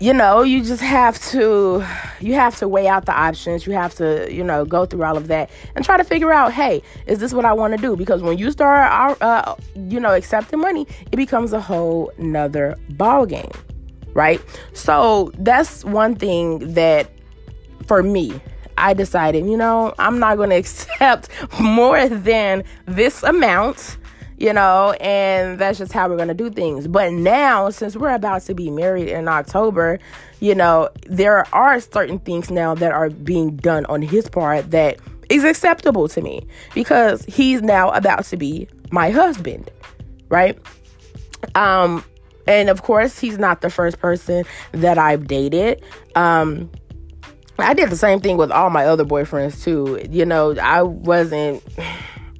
you 0.00 0.14
know, 0.14 0.42
you 0.42 0.62
just 0.62 0.80
have 0.80 1.20
to 1.30 1.84
you 2.20 2.32
have 2.34 2.56
to 2.58 2.68
weigh 2.68 2.86
out 2.86 3.04
the 3.04 3.12
options. 3.12 3.66
You 3.66 3.72
have 3.74 3.94
to, 3.96 4.32
you 4.32 4.44
know, 4.44 4.64
go 4.64 4.86
through 4.86 5.02
all 5.02 5.16
of 5.16 5.26
that 5.26 5.50
and 5.74 5.84
try 5.84 5.96
to 5.96 6.04
figure 6.04 6.32
out, 6.32 6.52
hey, 6.52 6.82
is 7.06 7.18
this 7.18 7.34
what 7.34 7.44
I 7.44 7.52
want 7.52 7.74
to 7.74 7.82
do? 7.82 7.96
Because 7.96 8.22
when 8.22 8.38
you 8.38 8.50
start, 8.50 8.90
uh, 9.20 9.24
uh, 9.24 9.56
you 9.74 9.98
know, 9.98 10.14
accepting 10.14 10.60
money, 10.60 10.86
it 11.10 11.16
becomes 11.16 11.52
a 11.52 11.60
whole 11.60 12.12
nother 12.16 12.78
ball 12.90 13.26
game, 13.26 13.50
right? 14.14 14.40
So 14.72 15.32
that's 15.38 15.84
one 15.84 16.14
thing 16.14 16.74
that 16.74 17.10
for 17.86 18.02
me 18.02 18.40
I 18.78 18.94
decided, 18.94 19.46
you 19.46 19.56
know, 19.56 19.94
I'm 19.98 20.18
not 20.18 20.36
going 20.36 20.50
to 20.50 20.56
accept 20.56 21.28
more 21.60 22.08
than 22.08 22.64
this 22.86 23.22
amount, 23.22 23.98
you 24.38 24.52
know, 24.52 24.92
and 25.00 25.58
that's 25.58 25.78
just 25.78 25.92
how 25.92 26.08
we're 26.08 26.16
going 26.16 26.28
to 26.28 26.34
do 26.34 26.50
things. 26.50 26.86
But 26.86 27.12
now, 27.12 27.70
since 27.70 27.96
we're 27.96 28.14
about 28.14 28.42
to 28.42 28.54
be 28.54 28.70
married 28.70 29.08
in 29.08 29.28
October, 29.28 29.98
you 30.40 30.54
know, 30.54 30.88
there 31.06 31.44
are 31.54 31.80
certain 31.80 32.18
things 32.20 32.50
now 32.50 32.74
that 32.74 32.92
are 32.92 33.10
being 33.10 33.56
done 33.56 33.84
on 33.86 34.02
his 34.02 34.28
part 34.28 34.70
that 34.70 34.98
is 35.28 35.44
acceptable 35.44 36.08
to 36.08 36.22
me 36.22 36.46
because 36.74 37.24
he's 37.24 37.62
now 37.62 37.90
about 37.90 38.24
to 38.26 38.36
be 38.36 38.68
my 38.90 39.10
husband, 39.10 39.70
right? 40.28 40.58
Um, 41.54 42.04
and 42.46 42.70
of 42.70 42.82
course, 42.82 43.18
he's 43.18 43.38
not 43.38 43.60
the 43.60 43.70
first 43.70 43.98
person 43.98 44.44
that 44.72 44.96
I've 44.96 45.26
dated. 45.26 45.82
Um, 46.14 46.70
I 47.58 47.74
did 47.74 47.90
the 47.90 47.96
same 47.96 48.20
thing 48.20 48.36
with 48.36 48.50
all 48.50 48.70
my 48.70 48.86
other 48.86 49.04
boyfriends 49.04 49.62
too. 49.62 50.04
You 50.10 50.24
know, 50.24 50.54
I 50.56 50.82
wasn't 50.82 51.62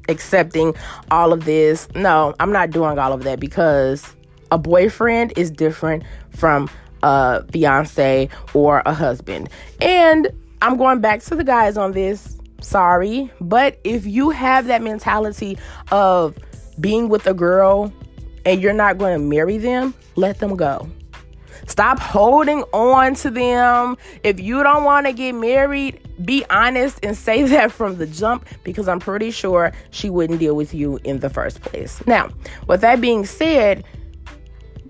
accepting 0.08 0.74
all 1.10 1.32
of 1.32 1.44
this. 1.44 1.88
No, 1.94 2.34
I'm 2.40 2.52
not 2.52 2.70
doing 2.70 2.98
all 2.98 3.12
of 3.12 3.24
that 3.24 3.40
because 3.40 4.14
a 4.50 4.58
boyfriend 4.58 5.32
is 5.36 5.50
different 5.50 6.04
from 6.30 6.70
a 7.02 7.44
fiance 7.52 8.28
or 8.54 8.82
a 8.86 8.94
husband. 8.94 9.48
And 9.80 10.28
I'm 10.62 10.76
going 10.76 11.00
back 11.00 11.20
to 11.22 11.34
the 11.34 11.44
guys 11.44 11.76
on 11.76 11.92
this. 11.92 12.36
Sorry. 12.60 13.30
But 13.40 13.78
if 13.84 14.06
you 14.06 14.30
have 14.30 14.66
that 14.66 14.82
mentality 14.82 15.58
of 15.92 16.38
being 16.80 17.08
with 17.08 17.26
a 17.26 17.34
girl 17.34 17.92
and 18.44 18.60
you're 18.60 18.72
not 18.72 18.98
going 18.98 19.18
to 19.18 19.24
marry 19.24 19.58
them, 19.58 19.94
let 20.16 20.38
them 20.38 20.56
go. 20.56 20.88
Stop 21.68 22.00
holding 22.00 22.62
on 22.72 23.14
to 23.16 23.30
them. 23.30 23.96
If 24.24 24.40
you 24.40 24.62
don't 24.62 24.84
want 24.84 25.06
to 25.06 25.12
get 25.12 25.32
married, 25.32 26.00
be 26.24 26.44
honest 26.50 26.98
and 27.02 27.16
say 27.28 27.42
that 27.42 27.70
from 27.70 27.98
the 27.98 28.06
jump 28.06 28.46
because 28.64 28.88
I'm 28.88 28.98
pretty 28.98 29.30
sure 29.30 29.72
she 29.90 30.10
wouldn't 30.10 30.40
deal 30.40 30.56
with 30.56 30.74
you 30.74 30.98
in 31.04 31.20
the 31.20 31.30
first 31.30 31.60
place. 31.60 32.04
Now, 32.06 32.30
with 32.66 32.80
that 32.80 33.00
being 33.00 33.26
said, 33.26 33.84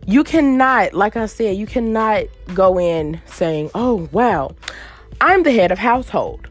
you 0.07 0.25
cannot, 0.25 0.95
like 0.95 1.17
I 1.17 1.27
said, 1.27 1.57
you 1.57 1.67
cannot 1.67 2.25
go 2.55 2.79
in 2.79 3.21
saying, 3.27 3.71
oh, 3.75 4.09
wow, 4.13 4.55
I'm 5.21 5.43
the 5.43 5.53
head 5.53 5.71
of 5.71 5.79
household, 5.79 6.49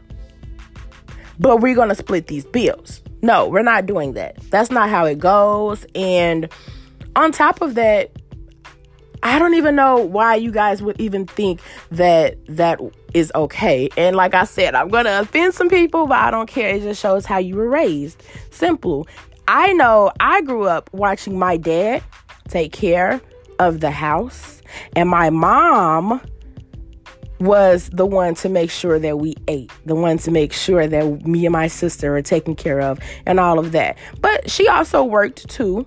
but 1.40 1.60
we're 1.60 1.74
going 1.74 1.88
to 1.88 1.94
split 1.94 2.28
these 2.28 2.44
bills. 2.44 3.02
No, 3.20 3.48
we're 3.48 3.62
not 3.62 3.86
doing 3.86 4.12
that. 4.12 4.36
That's 4.50 4.70
not 4.70 4.90
how 4.90 5.06
it 5.06 5.18
goes. 5.18 5.84
And 5.96 6.48
on 7.16 7.32
top 7.32 7.60
of 7.60 7.74
that, 7.74 8.12
I 9.22 9.38
don't 9.38 9.54
even 9.54 9.74
know 9.76 9.96
why 9.96 10.36
you 10.36 10.50
guys 10.50 10.82
would 10.82 11.00
even 11.00 11.26
think 11.26 11.60
that 11.90 12.36
that 12.46 12.80
is 13.14 13.32
okay. 13.34 13.88
And 13.96 14.16
like 14.16 14.34
I 14.34 14.44
said, 14.44 14.74
I'm 14.74 14.88
going 14.88 15.06
to 15.06 15.20
offend 15.20 15.54
some 15.54 15.68
people, 15.68 16.06
but 16.06 16.18
I 16.18 16.30
don't 16.30 16.48
care. 16.48 16.74
It 16.74 16.82
just 16.82 17.00
shows 17.00 17.26
how 17.26 17.38
you 17.38 17.56
were 17.56 17.68
raised. 17.68 18.22
Simple. 18.50 19.08
I 19.46 19.72
know 19.72 20.12
I 20.20 20.42
grew 20.42 20.64
up 20.64 20.90
watching 20.92 21.38
my 21.38 21.56
dad 21.56 22.02
take 22.48 22.72
care 22.72 23.20
of 23.58 23.80
the 23.80 23.90
house, 23.90 24.62
and 24.94 25.08
my 25.08 25.30
mom 25.30 26.20
was 27.40 27.88
the 27.92 28.04
one 28.04 28.34
to 28.34 28.48
make 28.48 28.70
sure 28.70 28.98
that 28.98 29.18
we 29.18 29.34
ate, 29.46 29.70
the 29.86 29.94
one 29.94 30.18
to 30.18 30.30
make 30.30 30.52
sure 30.52 30.86
that 30.86 31.26
me 31.26 31.46
and 31.46 31.52
my 31.52 31.68
sister 31.68 32.16
are 32.16 32.22
taken 32.22 32.54
care 32.54 32.80
of, 32.80 32.98
and 33.26 33.38
all 33.38 33.58
of 33.58 33.72
that. 33.72 33.96
But 34.20 34.50
she 34.50 34.68
also 34.68 35.04
worked 35.04 35.48
too 35.48 35.86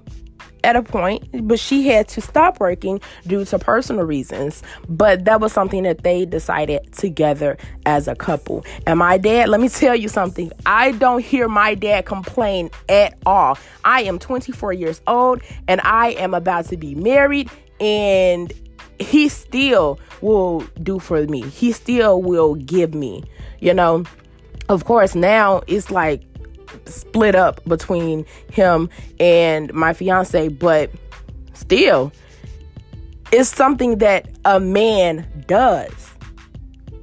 at 0.63 0.75
a 0.75 0.83
point, 0.83 1.47
but 1.47 1.59
she 1.59 1.87
had 1.87 2.07
to 2.09 2.21
stop 2.21 2.59
working 2.59 3.01
due 3.25 3.45
to 3.45 3.59
personal 3.59 4.05
reasons. 4.05 4.63
But 4.87 5.25
that 5.25 5.41
was 5.41 5.53
something 5.53 5.83
that 5.83 6.03
they 6.03 6.25
decided 6.25 6.91
together 6.93 7.57
as 7.85 8.07
a 8.07 8.15
couple. 8.15 8.65
And 8.85 8.99
my 8.99 9.17
dad, 9.17 9.49
let 9.49 9.59
me 9.59 9.69
tell 9.69 9.95
you 9.95 10.07
something, 10.07 10.51
I 10.65 10.91
don't 10.93 11.23
hear 11.23 11.47
my 11.47 11.75
dad 11.75 12.05
complain 12.05 12.69
at 12.89 13.17
all. 13.25 13.57
I 13.83 14.03
am 14.03 14.19
24 14.19 14.73
years 14.73 15.01
old 15.07 15.41
and 15.67 15.81
I 15.81 16.11
am 16.11 16.33
about 16.33 16.65
to 16.65 16.77
be 16.77 16.95
married, 16.95 17.49
and 17.79 18.53
he 18.99 19.29
still 19.29 19.99
will 20.21 20.61
do 20.83 20.99
for 20.99 21.25
me. 21.25 21.41
He 21.41 21.71
still 21.71 22.21
will 22.21 22.55
give 22.55 22.93
me, 22.93 23.23
you 23.59 23.73
know. 23.73 24.03
Of 24.69 24.85
course, 24.85 25.15
now 25.15 25.63
it's 25.67 25.91
like 25.91 26.21
split 26.85 27.35
up 27.35 27.63
between 27.65 28.25
him 28.51 28.89
and 29.19 29.73
my 29.73 29.93
fiance, 29.93 30.47
but 30.49 30.91
still, 31.53 32.11
it's 33.31 33.53
something 33.53 33.99
that 33.99 34.27
a 34.45 34.59
man 34.59 35.27
does. 35.47 36.11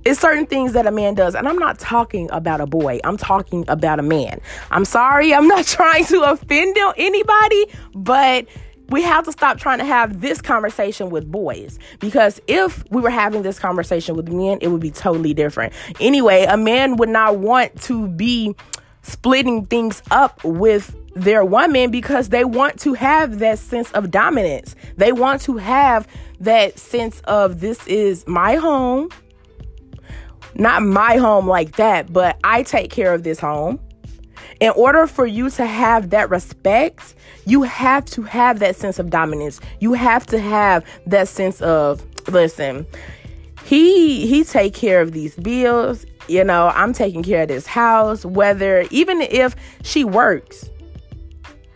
It's 0.04 0.20
certain 0.20 0.46
things 0.46 0.72
that 0.72 0.86
a 0.86 0.90
man 0.90 1.14
does. 1.14 1.34
And 1.34 1.46
I'm 1.46 1.58
not 1.58 1.78
talking 1.78 2.30
about 2.30 2.60
a 2.60 2.66
boy, 2.66 3.00
I'm 3.04 3.16
talking 3.16 3.64
about 3.68 3.98
a 3.98 4.02
man. 4.02 4.40
I'm 4.70 4.84
sorry, 4.84 5.34
I'm 5.34 5.48
not 5.48 5.66
trying 5.66 6.04
to 6.06 6.22
offend 6.22 6.76
anybody, 6.96 7.66
but 7.94 8.46
we 8.90 9.02
have 9.02 9.24
to 9.24 9.32
stop 9.32 9.58
trying 9.58 9.78
to 9.78 9.84
have 9.84 10.20
this 10.20 10.40
conversation 10.40 11.10
with 11.10 11.30
boys 11.30 11.78
because 11.98 12.40
if 12.46 12.84
we 12.90 13.02
were 13.02 13.10
having 13.10 13.42
this 13.42 13.58
conversation 13.58 14.16
with 14.16 14.28
men, 14.30 14.58
it 14.62 14.68
would 14.68 14.80
be 14.80 14.90
totally 14.90 15.34
different. 15.34 15.74
Anyway, 16.00 16.44
a 16.44 16.56
man 16.56 16.96
would 16.96 17.10
not 17.10 17.38
want 17.38 17.80
to 17.82 18.08
be 18.08 18.56
splitting 19.02 19.66
things 19.66 20.02
up 20.10 20.42
with 20.44 20.94
their 21.14 21.44
woman 21.44 21.90
because 21.90 22.28
they 22.28 22.44
want 22.44 22.78
to 22.80 22.94
have 22.94 23.38
that 23.40 23.58
sense 23.58 23.90
of 23.92 24.10
dominance. 24.10 24.76
They 24.96 25.12
want 25.12 25.42
to 25.42 25.56
have 25.56 26.06
that 26.40 26.78
sense 26.78 27.20
of 27.20 27.60
this 27.60 27.84
is 27.86 28.26
my 28.26 28.56
home. 28.56 29.10
Not 30.54 30.82
my 30.82 31.16
home 31.16 31.46
like 31.46 31.76
that, 31.76 32.12
but 32.12 32.38
I 32.44 32.62
take 32.62 32.90
care 32.90 33.12
of 33.12 33.22
this 33.22 33.38
home. 33.38 33.80
In 34.60 34.70
order 34.70 35.06
for 35.06 35.26
you 35.26 35.50
to 35.50 35.66
have 35.66 36.10
that 36.10 36.30
respect, 36.30 37.14
you 37.46 37.62
have 37.62 38.04
to 38.06 38.22
have 38.22 38.58
that 38.58 38.76
sense 38.76 38.98
of 38.98 39.10
dominance. 39.10 39.60
You 39.80 39.92
have 39.92 40.26
to 40.26 40.38
have 40.38 40.84
that 41.06 41.28
sense 41.28 41.60
of 41.60 42.04
listen, 42.28 42.86
he 43.64 44.26
he 44.26 44.44
take 44.44 44.74
care 44.74 45.00
of 45.00 45.12
these 45.12 45.36
bills 45.36 46.06
you 46.28 46.44
know, 46.44 46.68
I'm 46.68 46.92
taking 46.92 47.22
care 47.22 47.42
of 47.42 47.48
this 47.48 47.66
house, 47.66 48.24
whether 48.24 48.86
even 48.90 49.20
if 49.22 49.56
she 49.82 50.04
works, 50.04 50.70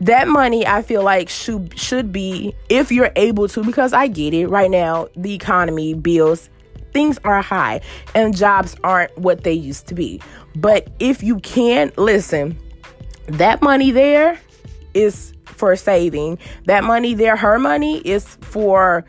that 0.01 0.27
money 0.27 0.67
I 0.67 0.83
feel 0.83 1.03
like 1.03 1.29
should 1.29 1.79
should 1.79 2.13
be 2.13 2.55
if 2.69 2.91
you're 2.91 3.13
able 3.15 3.49
to 3.49 3.63
because 3.63 3.93
I 3.93 4.09
get 4.09 4.35
it. 4.35 4.49
Right 4.49 4.71
now 4.71 5.09
the 5.17 5.33
economy 5.33 5.95
bills 5.95 6.51
things 6.93 7.19
are 7.25 7.41
high 7.41 7.81
and 8.15 8.37
jobs 8.37 8.77
aren't 8.85 9.17
what 9.17 9.45
they 9.45 9.53
used 9.53 9.87
to 9.87 9.95
be. 9.95 10.21
But 10.57 10.89
if 10.99 11.23
you 11.23 11.39
can 11.41 11.93
listen 11.97 12.59
that 13.29 13.63
money 13.63 13.93
there 13.93 14.41
is 14.95 15.33
for 15.45 15.77
saving. 15.77 16.39
That 16.65 16.85
money 16.85 17.15
there 17.15 17.37
her 17.37 17.59
money 17.59 17.99
is 17.99 18.37
for 18.41 19.05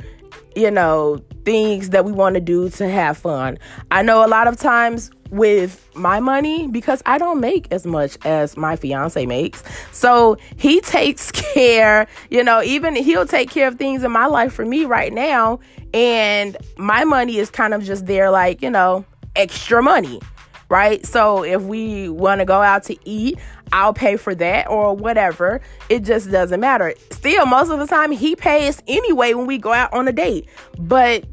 you 0.55 0.69
know 0.69 1.19
things 1.45 1.89
that 1.89 2.05
we 2.05 2.11
want 2.11 2.35
to 2.35 2.41
do 2.41 2.69
to 2.69 2.87
have 2.87 3.17
fun. 3.17 3.57
I 3.91 4.03
know 4.03 4.25
a 4.25 4.27
lot 4.27 4.47
of 4.47 4.57
times 4.57 5.11
with 5.33 5.89
my 5.95 6.19
money 6.19 6.67
because 6.67 7.01
I 7.07 7.17
don't 7.17 7.39
make 7.39 7.67
as 7.71 7.87
much 7.87 8.17
as 8.23 8.55
my 8.55 8.75
fiance 8.75 9.25
makes. 9.25 9.63
So 9.91 10.37
he 10.57 10.79
takes 10.81 11.31
care, 11.53 12.07
you 12.29 12.43
know, 12.43 12.61
even 12.61 12.95
he'll 12.95 13.25
take 13.25 13.49
care 13.49 13.67
of 13.67 13.75
things 13.75 14.03
in 14.03 14.11
my 14.11 14.27
life 14.27 14.53
for 14.53 14.63
me 14.63 14.85
right 14.85 15.11
now. 15.11 15.59
And 15.93 16.55
my 16.77 17.03
money 17.03 17.37
is 17.37 17.49
kind 17.49 17.73
of 17.73 17.83
just 17.83 18.05
there, 18.05 18.29
like, 18.29 18.61
you 18.61 18.69
know, 18.69 19.05
extra 19.35 19.81
money, 19.81 20.21
right? 20.69 21.03
So 21.05 21.43
if 21.43 21.63
we 21.63 22.09
want 22.09 22.39
to 22.39 22.45
go 22.45 22.61
out 22.61 22.83
to 22.83 22.97
eat, 23.03 23.39
I'll 23.71 23.93
pay 23.93 24.17
for 24.17 24.35
that 24.35 24.69
or 24.69 24.95
whatever. 24.95 25.61
It 25.89 26.01
just 26.01 26.29
doesn't 26.29 26.59
matter. 26.59 26.93
Still, 27.09 27.47
most 27.47 27.71
of 27.71 27.79
the 27.79 27.87
time, 27.87 28.11
he 28.11 28.35
pays 28.35 28.83
anyway 28.87 29.33
when 29.33 29.47
we 29.47 29.57
go 29.57 29.73
out 29.73 29.91
on 29.93 30.07
a 30.07 30.11
date. 30.11 30.47
But 30.77 31.25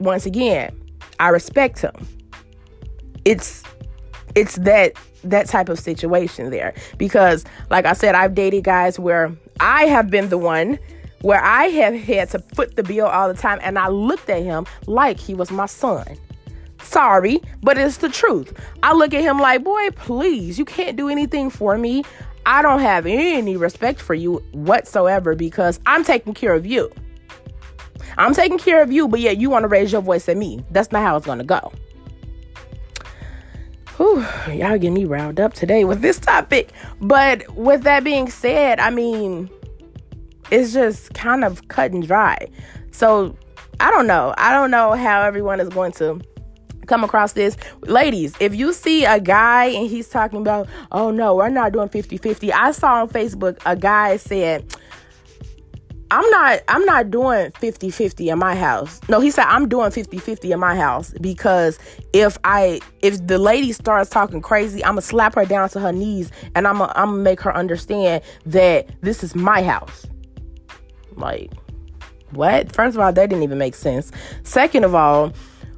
once 0.00 0.26
again, 0.26 0.76
I 1.20 1.28
respect 1.28 1.78
him 1.78 1.92
it's 3.24 3.62
it's 4.34 4.56
that 4.56 4.92
that 5.24 5.46
type 5.46 5.68
of 5.68 5.78
situation 5.78 6.50
there. 6.50 6.74
Because 6.98 7.44
like 7.70 7.86
i 7.86 7.92
said 7.92 8.14
i've 8.14 8.34
dated 8.34 8.64
guys 8.64 8.98
where 8.98 9.34
i 9.60 9.84
have 9.84 10.10
been 10.10 10.28
the 10.28 10.38
one 10.38 10.78
where 11.22 11.42
i 11.42 11.64
have 11.64 11.94
had 11.94 12.28
to 12.30 12.38
foot 12.38 12.76
the 12.76 12.82
bill 12.82 13.06
all 13.06 13.28
the 13.28 13.40
time 13.40 13.58
and 13.62 13.78
i 13.78 13.88
looked 13.88 14.28
at 14.28 14.42
him 14.42 14.66
like 14.86 15.18
he 15.18 15.34
was 15.34 15.50
my 15.50 15.66
son. 15.66 16.04
Sorry 16.82 17.40
but 17.62 17.78
it's 17.78 17.98
the 17.98 18.10
truth. 18.10 18.52
I 18.82 18.92
look 18.92 19.14
at 19.14 19.22
him 19.22 19.38
like 19.38 19.64
boy 19.64 19.90
please 19.90 20.58
you 20.58 20.64
can't 20.64 20.96
do 20.96 21.08
anything 21.08 21.50
for 21.50 21.78
me. 21.78 22.04
I 22.46 22.60
don't 22.60 22.80
have 22.80 23.06
any 23.06 23.56
respect 23.56 24.00
for 24.02 24.12
you 24.14 24.44
whatsoever 24.52 25.34
because 25.34 25.80
i'm 25.86 26.04
taking 26.04 26.34
care 26.34 26.52
of 26.52 26.66
you. 26.66 26.90
I'm 28.18 28.34
taking 28.34 28.58
care 28.58 28.82
of 28.82 28.92
you 28.92 29.08
but 29.08 29.20
yet 29.20 29.38
you 29.38 29.48
want 29.48 29.62
to 29.62 29.68
raise 29.68 29.92
your 29.92 30.02
voice 30.02 30.28
at 30.28 30.36
me. 30.36 30.62
That's 30.70 30.92
not 30.92 31.02
how 31.02 31.16
it's 31.16 31.26
going 31.26 31.38
to 31.38 31.44
go 31.44 31.72
Whew, 33.96 34.26
y'all 34.52 34.76
get 34.76 34.90
me 34.90 35.04
riled 35.04 35.38
up 35.38 35.54
today 35.54 35.84
with 35.84 36.00
this 36.02 36.18
topic. 36.18 36.72
But 37.00 37.48
with 37.54 37.84
that 37.84 38.02
being 38.02 38.28
said, 38.28 38.80
I 38.80 38.90
mean, 38.90 39.48
it's 40.50 40.72
just 40.72 41.14
kind 41.14 41.44
of 41.44 41.68
cut 41.68 41.92
and 41.92 42.04
dry. 42.04 42.48
So 42.90 43.36
I 43.78 43.92
don't 43.92 44.08
know. 44.08 44.34
I 44.36 44.52
don't 44.52 44.72
know 44.72 44.92
how 44.94 45.22
everyone 45.22 45.60
is 45.60 45.68
going 45.68 45.92
to 45.92 46.20
come 46.86 47.04
across 47.04 47.34
this. 47.34 47.56
Ladies, 47.82 48.34
if 48.40 48.54
you 48.54 48.72
see 48.72 49.04
a 49.04 49.20
guy 49.20 49.66
and 49.66 49.88
he's 49.88 50.08
talking 50.08 50.40
about, 50.40 50.68
oh 50.90 51.12
no, 51.12 51.36
we're 51.36 51.48
not 51.48 51.72
doing 51.72 51.88
50 51.88 52.16
50. 52.16 52.52
I 52.52 52.72
saw 52.72 53.02
on 53.02 53.08
Facebook 53.08 53.58
a 53.64 53.76
guy 53.76 54.16
said, 54.16 54.74
I'm 56.10 56.28
not 56.30 56.60
I'm 56.68 56.84
not 56.84 57.10
doing 57.10 57.50
50-50 57.52 58.32
in 58.32 58.38
my 58.38 58.54
house. 58.54 59.00
No, 59.08 59.20
he 59.20 59.30
said 59.30 59.44
I'm 59.46 59.68
doing 59.68 59.90
50-50 59.90 60.52
in 60.52 60.60
my 60.60 60.76
house 60.76 61.14
because 61.20 61.78
if 62.12 62.38
I 62.44 62.80
if 63.02 63.26
the 63.26 63.38
lady 63.38 63.72
starts 63.72 64.10
talking 64.10 64.40
crazy, 64.40 64.84
I'm 64.84 64.92
gonna 64.92 65.02
slap 65.02 65.34
her 65.34 65.44
down 65.44 65.68
to 65.70 65.80
her 65.80 65.92
knees 65.92 66.30
and 66.54 66.66
I'm 66.66 66.78
gonna, 66.78 66.92
I'm 66.94 67.10
gonna 67.10 67.22
make 67.22 67.40
her 67.40 67.54
understand 67.54 68.22
that 68.46 68.88
this 69.00 69.24
is 69.24 69.34
my 69.34 69.62
house. 69.62 70.06
Like 71.16 71.52
what? 72.30 72.72
First 72.72 72.96
of 72.96 73.02
all, 73.02 73.12
that 73.12 73.28
didn't 73.28 73.42
even 73.42 73.58
make 73.58 73.74
sense. 73.74 74.10
Second 74.42 74.84
of 74.84 74.94
all, 74.94 75.32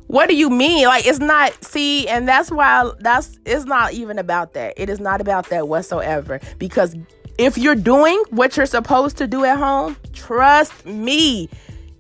what 0.09 0.28
do 0.28 0.37
you 0.37 0.50
mean? 0.50 0.87
Like 0.87 1.06
it's 1.06 1.18
not 1.18 1.64
see, 1.64 2.06
and 2.09 2.28
that's 2.28 2.50
why 2.50 2.90
that's 3.00 3.38
it's 3.45 3.64
not 3.64 3.92
even 3.92 4.18
about 4.18 4.54
that. 4.54 4.75
It 4.76 4.88
is 4.88 5.00
not 5.00 5.21
about 5.21 5.49
that 5.50 5.68
whatsoever 5.68 6.40
because 6.59 6.95
if 7.38 7.58
you're 7.58 7.74
doing 7.74 8.22
what 8.30 8.56
you're 8.56 8.66
supposed 8.66 9.16
to 9.18 9.26
do 9.26 9.44
at 9.44 9.58
home, 9.58 9.96
trust 10.12 10.86
me, 10.86 11.48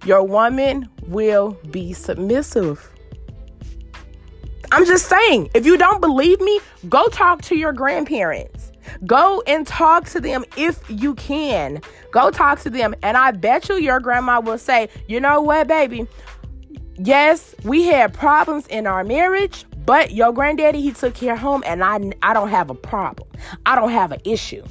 your 0.04 0.22
woman 0.22 0.88
will 1.06 1.58
be 1.70 1.92
submissive. 1.92 2.90
I'm 4.72 4.84
just 4.84 5.06
saying, 5.06 5.50
if 5.54 5.64
you 5.64 5.76
don't 5.76 6.00
believe 6.00 6.40
me, 6.40 6.60
go 6.88 7.06
talk 7.08 7.42
to 7.42 7.56
your 7.56 7.72
grandparents. 7.72 8.72
Go 9.04 9.42
and 9.46 9.66
talk 9.66 10.06
to 10.06 10.20
them 10.20 10.44
if 10.56 10.82
you 10.88 11.14
can. 11.14 11.80
Go 12.10 12.30
talk 12.30 12.60
to 12.60 12.70
them. 12.70 12.94
And 13.02 13.16
I 13.16 13.30
bet 13.32 13.68
you 13.68 13.76
your 13.76 14.00
grandma 14.00 14.40
will 14.40 14.58
say, 14.58 14.88
you 15.06 15.20
know 15.20 15.40
what, 15.40 15.68
baby? 15.68 16.06
Yes, 16.98 17.54
we 17.62 17.84
had 17.84 18.14
problems 18.14 18.66
in 18.68 18.86
our 18.86 19.04
marriage, 19.04 19.66
but 19.84 20.12
your 20.12 20.32
granddaddy, 20.32 20.80
he 20.80 20.92
took 20.92 21.14
care 21.14 21.34
of 21.34 21.40
home, 21.40 21.62
and 21.66 21.84
I, 21.84 22.12
I 22.22 22.32
don't 22.32 22.48
have 22.48 22.70
a 22.70 22.74
problem. 22.74 23.28
I 23.66 23.76
don't 23.76 23.90
have 23.90 24.12
an 24.12 24.20
issue. 24.24 24.64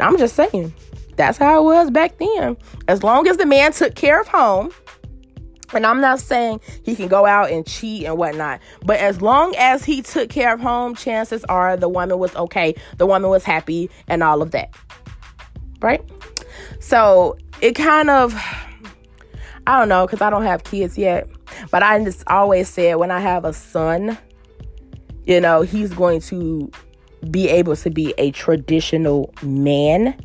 I'm 0.00 0.18
just 0.18 0.36
saying, 0.36 0.72
that's 1.16 1.38
how 1.38 1.60
it 1.60 1.64
was 1.64 1.90
back 1.90 2.18
then. 2.18 2.56
As 2.86 3.02
long 3.02 3.26
as 3.28 3.36
the 3.36 3.46
man 3.46 3.72
took 3.72 3.94
care 3.94 4.20
of 4.20 4.28
home, 4.28 4.72
and 5.74 5.84
I'm 5.84 6.00
not 6.00 6.20
saying 6.20 6.60
he 6.84 6.96
can 6.96 7.08
go 7.08 7.26
out 7.26 7.50
and 7.50 7.66
cheat 7.66 8.06
and 8.06 8.16
whatnot, 8.16 8.60
but 8.84 8.98
as 8.98 9.20
long 9.20 9.54
as 9.56 9.84
he 9.84 10.00
took 10.00 10.30
care 10.30 10.54
of 10.54 10.60
home, 10.60 10.94
chances 10.94 11.44
are 11.44 11.76
the 11.76 11.88
woman 11.88 12.18
was 12.18 12.34
okay, 12.36 12.74
the 12.96 13.06
woman 13.06 13.30
was 13.30 13.44
happy, 13.44 13.90
and 14.06 14.22
all 14.22 14.40
of 14.40 14.52
that. 14.52 14.74
Right? 15.80 16.02
So 16.80 17.36
it 17.60 17.72
kind 17.74 18.08
of, 18.10 18.34
I 19.66 19.78
don't 19.78 19.88
know, 19.88 20.06
because 20.06 20.22
I 20.22 20.30
don't 20.30 20.44
have 20.44 20.64
kids 20.64 20.96
yet, 20.96 21.28
but 21.70 21.82
I 21.82 22.02
just 22.02 22.22
always 22.28 22.68
said 22.68 22.94
when 22.94 23.10
I 23.10 23.20
have 23.20 23.44
a 23.44 23.52
son, 23.52 24.16
you 25.26 25.40
know, 25.40 25.62
he's 25.62 25.92
going 25.92 26.20
to 26.22 26.70
be 27.30 27.48
able 27.48 27.76
to 27.76 27.90
be 27.90 28.14
a 28.18 28.30
traditional 28.30 29.32
man. 29.42 30.18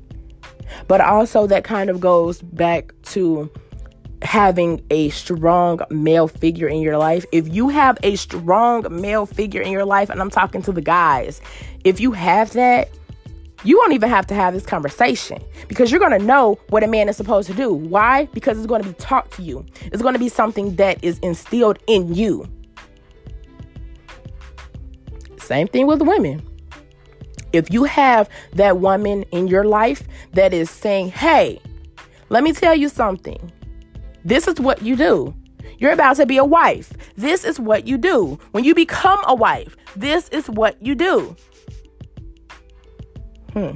But 0.87 1.01
also, 1.01 1.47
that 1.47 1.63
kind 1.63 1.89
of 1.89 1.99
goes 1.99 2.41
back 2.41 2.93
to 3.03 3.51
having 4.21 4.83
a 4.89 5.09
strong 5.09 5.81
male 5.89 6.27
figure 6.27 6.67
in 6.67 6.81
your 6.81 6.97
life. 6.97 7.25
If 7.31 7.53
you 7.53 7.69
have 7.69 7.97
a 8.03 8.15
strong 8.15 8.85
male 8.89 9.25
figure 9.25 9.61
in 9.61 9.71
your 9.71 9.85
life, 9.85 10.09
and 10.09 10.21
I'm 10.21 10.29
talking 10.29 10.61
to 10.63 10.71
the 10.71 10.81
guys, 10.81 11.41
if 11.83 11.99
you 11.99 12.11
have 12.13 12.53
that, 12.53 12.89
you 13.63 13.77
won't 13.77 13.93
even 13.93 14.09
have 14.09 14.27
to 14.27 14.33
have 14.33 14.53
this 14.53 14.65
conversation 14.65 15.41
because 15.67 15.89
you're 15.89 15.99
going 15.99 16.17
to 16.17 16.25
know 16.25 16.59
what 16.69 16.83
a 16.83 16.87
man 16.87 17.07
is 17.07 17.15
supposed 17.15 17.47
to 17.47 17.53
do. 17.53 17.73
Why? 17.73 18.25
Because 18.33 18.57
it's 18.57 18.67
going 18.67 18.83
to 18.83 18.89
be 18.89 18.95
taught 18.95 19.31
to 19.33 19.41
you, 19.41 19.65
it's 19.83 20.01
going 20.01 20.13
to 20.13 20.19
be 20.19 20.29
something 20.29 20.75
that 20.75 21.03
is 21.03 21.19
instilled 21.19 21.79
in 21.87 22.13
you. 22.13 22.47
Same 25.37 25.67
thing 25.67 25.87
with 25.87 26.01
women. 26.01 26.41
If 27.53 27.71
you 27.71 27.83
have 27.83 28.27
that 28.53 28.79
woman 28.79 29.23
in 29.31 29.47
your 29.47 29.63
life 29.63 30.03
that 30.33 30.53
is 30.53 30.69
saying, 30.69 31.09
hey, 31.09 31.61
let 32.29 32.43
me 32.43 32.51
tell 32.51 32.75
you 32.75 32.89
something. 32.89 33.51
This 34.25 34.47
is 34.47 34.59
what 34.59 34.81
you 34.81 34.95
do. 34.95 35.33
You're 35.77 35.91
about 35.91 36.15
to 36.17 36.25
be 36.25 36.37
a 36.37 36.45
wife. 36.45 36.91
This 37.15 37.43
is 37.43 37.59
what 37.59 37.87
you 37.87 37.97
do. 37.97 38.39
When 38.51 38.63
you 38.63 38.73
become 38.73 39.19
a 39.25 39.35
wife, 39.35 39.77
this 39.95 40.29
is 40.29 40.49
what 40.49 40.81
you 40.81 40.95
do. 40.95 41.35
Hmm. 43.53 43.71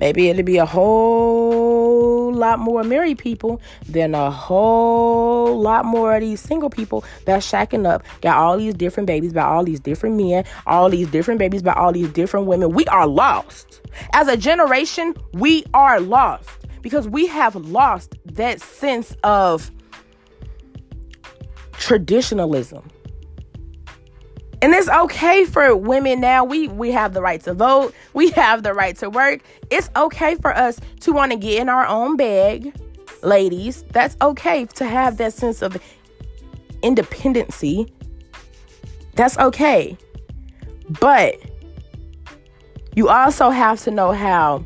Maybe 0.00 0.30
it'll 0.30 0.42
be 0.42 0.56
a 0.56 0.64
whole 0.64 2.32
lot 2.32 2.58
more 2.58 2.82
married 2.82 3.18
people 3.18 3.60
than 3.86 4.14
a 4.14 4.30
whole 4.30 5.60
lot 5.60 5.84
more 5.84 6.16
of 6.16 6.22
these 6.22 6.40
single 6.40 6.70
people 6.70 7.04
that's 7.26 7.48
shacking 7.48 7.86
up, 7.86 8.02
got 8.22 8.38
all 8.38 8.56
these 8.56 8.72
different 8.72 9.06
babies 9.06 9.34
by 9.34 9.42
all 9.42 9.62
these 9.62 9.78
different 9.78 10.16
men, 10.16 10.44
all 10.66 10.88
these 10.88 11.06
different 11.08 11.38
babies 11.38 11.62
by 11.62 11.74
all 11.74 11.92
these 11.92 12.08
different 12.08 12.46
women. 12.46 12.70
We 12.70 12.86
are 12.86 13.06
lost. 13.06 13.82
As 14.14 14.26
a 14.26 14.38
generation, 14.38 15.14
we 15.34 15.64
are 15.74 16.00
lost 16.00 16.48
because 16.80 17.06
we 17.06 17.26
have 17.26 17.54
lost 17.54 18.16
that 18.24 18.62
sense 18.62 19.14
of 19.22 19.70
traditionalism. 21.74 22.88
And 24.62 24.74
it's 24.74 24.88
okay 24.88 25.44
for 25.44 25.74
women 25.74 26.20
now. 26.20 26.44
We 26.44 26.68
we 26.68 26.90
have 26.92 27.14
the 27.14 27.22
right 27.22 27.40
to 27.44 27.54
vote. 27.54 27.94
We 28.12 28.30
have 28.32 28.62
the 28.62 28.74
right 28.74 28.94
to 28.96 29.08
work. 29.08 29.40
It's 29.70 29.88
okay 29.96 30.34
for 30.34 30.54
us 30.54 30.78
to 31.00 31.12
want 31.12 31.32
to 31.32 31.38
get 31.38 31.60
in 31.60 31.68
our 31.68 31.86
own 31.86 32.16
bag, 32.16 32.74
ladies. 33.22 33.84
That's 33.90 34.16
okay 34.20 34.66
to 34.66 34.84
have 34.84 35.16
that 35.16 35.32
sense 35.32 35.62
of 35.62 35.78
independency. 36.82 37.92
That's 39.14 39.38
okay. 39.38 39.96
But 41.00 41.40
you 42.94 43.08
also 43.08 43.50
have 43.50 43.80
to 43.84 43.90
know 43.90 44.12
how 44.12 44.64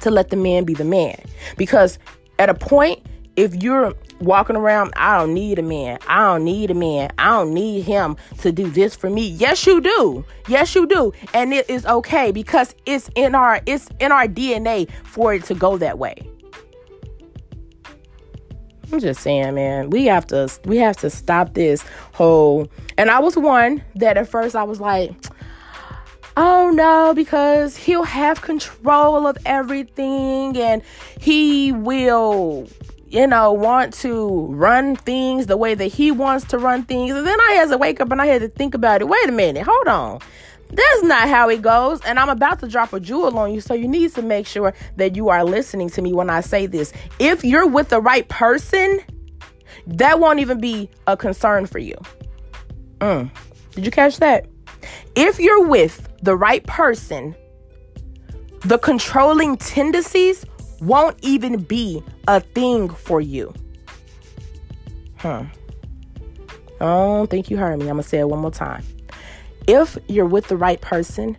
to 0.00 0.10
let 0.10 0.30
the 0.30 0.36
man 0.36 0.64
be 0.64 0.74
the 0.74 0.84
man. 0.84 1.20
Because 1.56 1.98
at 2.38 2.48
a 2.48 2.54
point, 2.54 3.04
if 3.36 3.54
you're 3.62 3.94
walking 4.24 4.56
around, 4.56 4.92
I 4.96 5.18
don't 5.18 5.34
need 5.34 5.58
a 5.58 5.62
man. 5.62 5.98
I 6.08 6.18
don't 6.20 6.44
need 6.44 6.70
a 6.70 6.74
man. 6.74 7.10
I 7.18 7.30
don't 7.30 7.54
need 7.54 7.82
him 7.82 8.16
to 8.38 8.52
do 8.52 8.70
this 8.70 8.96
for 8.96 9.10
me. 9.10 9.28
Yes, 9.28 9.66
you 9.66 9.80
do. 9.80 10.24
Yes, 10.48 10.74
you 10.74 10.86
do. 10.86 11.12
And 11.32 11.52
it 11.52 11.68
is 11.68 11.86
okay 11.86 12.32
because 12.32 12.74
it's 12.86 13.10
in 13.14 13.34
our 13.34 13.60
it's 13.66 13.88
in 14.00 14.12
our 14.12 14.26
DNA 14.26 14.90
for 15.04 15.34
it 15.34 15.44
to 15.44 15.54
go 15.54 15.78
that 15.78 15.98
way. 15.98 16.16
I'm 18.92 19.00
just 19.00 19.22
saying, 19.22 19.54
man, 19.54 19.90
we 19.90 20.04
have 20.06 20.26
to 20.26 20.48
we 20.64 20.76
have 20.78 20.96
to 20.98 21.10
stop 21.10 21.54
this 21.54 21.84
whole 22.12 22.68
and 22.96 23.10
I 23.10 23.18
was 23.18 23.36
one 23.36 23.82
that 23.96 24.16
at 24.16 24.28
first 24.28 24.54
I 24.54 24.62
was 24.62 24.80
like, 24.80 25.12
oh 26.36 26.70
no, 26.70 27.12
because 27.14 27.76
he'll 27.76 28.04
have 28.04 28.42
control 28.42 29.26
of 29.26 29.36
everything 29.46 30.56
and 30.56 30.82
he 31.18 31.72
will, 31.72 32.68
you 33.08 33.26
know, 33.26 33.52
want 33.52 33.92
to 33.94 34.46
run 34.46 34.96
things 34.96 35.46
the 35.46 35.56
way 35.56 35.74
that 35.74 35.86
he 35.86 36.10
wants 36.10 36.44
to 36.46 36.58
run 36.58 36.84
things. 36.84 37.14
And 37.14 37.26
then 37.26 37.40
I 37.40 37.52
had 37.52 37.68
to 37.70 37.78
wake 37.78 38.00
up 38.00 38.10
and 38.10 38.20
I 38.20 38.26
had 38.26 38.42
to 38.42 38.48
think 38.48 38.74
about 38.74 39.00
it. 39.00 39.08
Wait 39.08 39.28
a 39.28 39.32
minute, 39.32 39.64
hold 39.64 39.88
on. 39.88 40.20
That's 40.70 41.02
not 41.02 41.28
how 41.28 41.48
it 41.48 41.62
goes. 41.62 42.00
And 42.04 42.18
I'm 42.18 42.28
about 42.28 42.60
to 42.60 42.68
drop 42.68 42.92
a 42.92 43.00
jewel 43.00 43.38
on 43.38 43.54
you. 43.54 43.60
So 43.60 43.74
you 43.74 43.86
need 43.86 44.12
to 44.14 44.22
make 44.22 44.46
sure 44.46 44.74
that 44.96 45.14
you 45.14 45.28
are 45.28 45.44
listening 45.44 45.90
to 45.90 46.02
me 46.02 46.12
when 46.12 46.30
I 46.30 46.40
say 46.40 46.66
this. 46.66 46.92
If 47.18 47.44
you're 47.44 47.66
with 47.66 47.90
the 47.90 48.00
right 48.00 48.28
person, 48.28 49.00
that 49.86 50.18
won't 50.18 50.40
even 50.40 50.60
be 50.60 50.90
a 51.06 51.16
concern 51.16 51.66
for 51.66 51.78
you. 51.78 51.96
Mm. 53.00 53.30
Did 53.72 53.84
you 53.84 53.90
catch 53.90 54.18
that? 54.18 54.46
If 55.14 55.38
you're 55.38 55.64
with 55.64 56.08
the 56.22 56.36
right 56.36 56.64
person, 56.66 57.36
the 58.60 58.78
controlling 58.78 59.56
tendencies 59.58 60.44
won't 60.86 61.18
even 61.22 61.62
be 61.62 62.02
a 62.28 62.40
thing 62.40 62.88
for 62.88 63.20
you. 63.20 63.52
Huh. 65.16 65.44
Oh, 66.80 67.14
I 67.14 67.16
don't 67.18 67.30
think 67.30 67.50
you 67.50 67.56
heard 67.56 67.78
me. 67.78 67.84
I'm 67.84 67.94
going 67.94 68.02
to 68.02 68.08
say 68.08 68.18
it 68.18 68.28
one 68.28 68.40
more 68.40 68.50
time. 68.50 68.84
If 69.66 69.96
you're 70.08 70.26
with 70.26 70.48
the 70.48 70.56
right 70.56 70.80
person, 70.80 71.36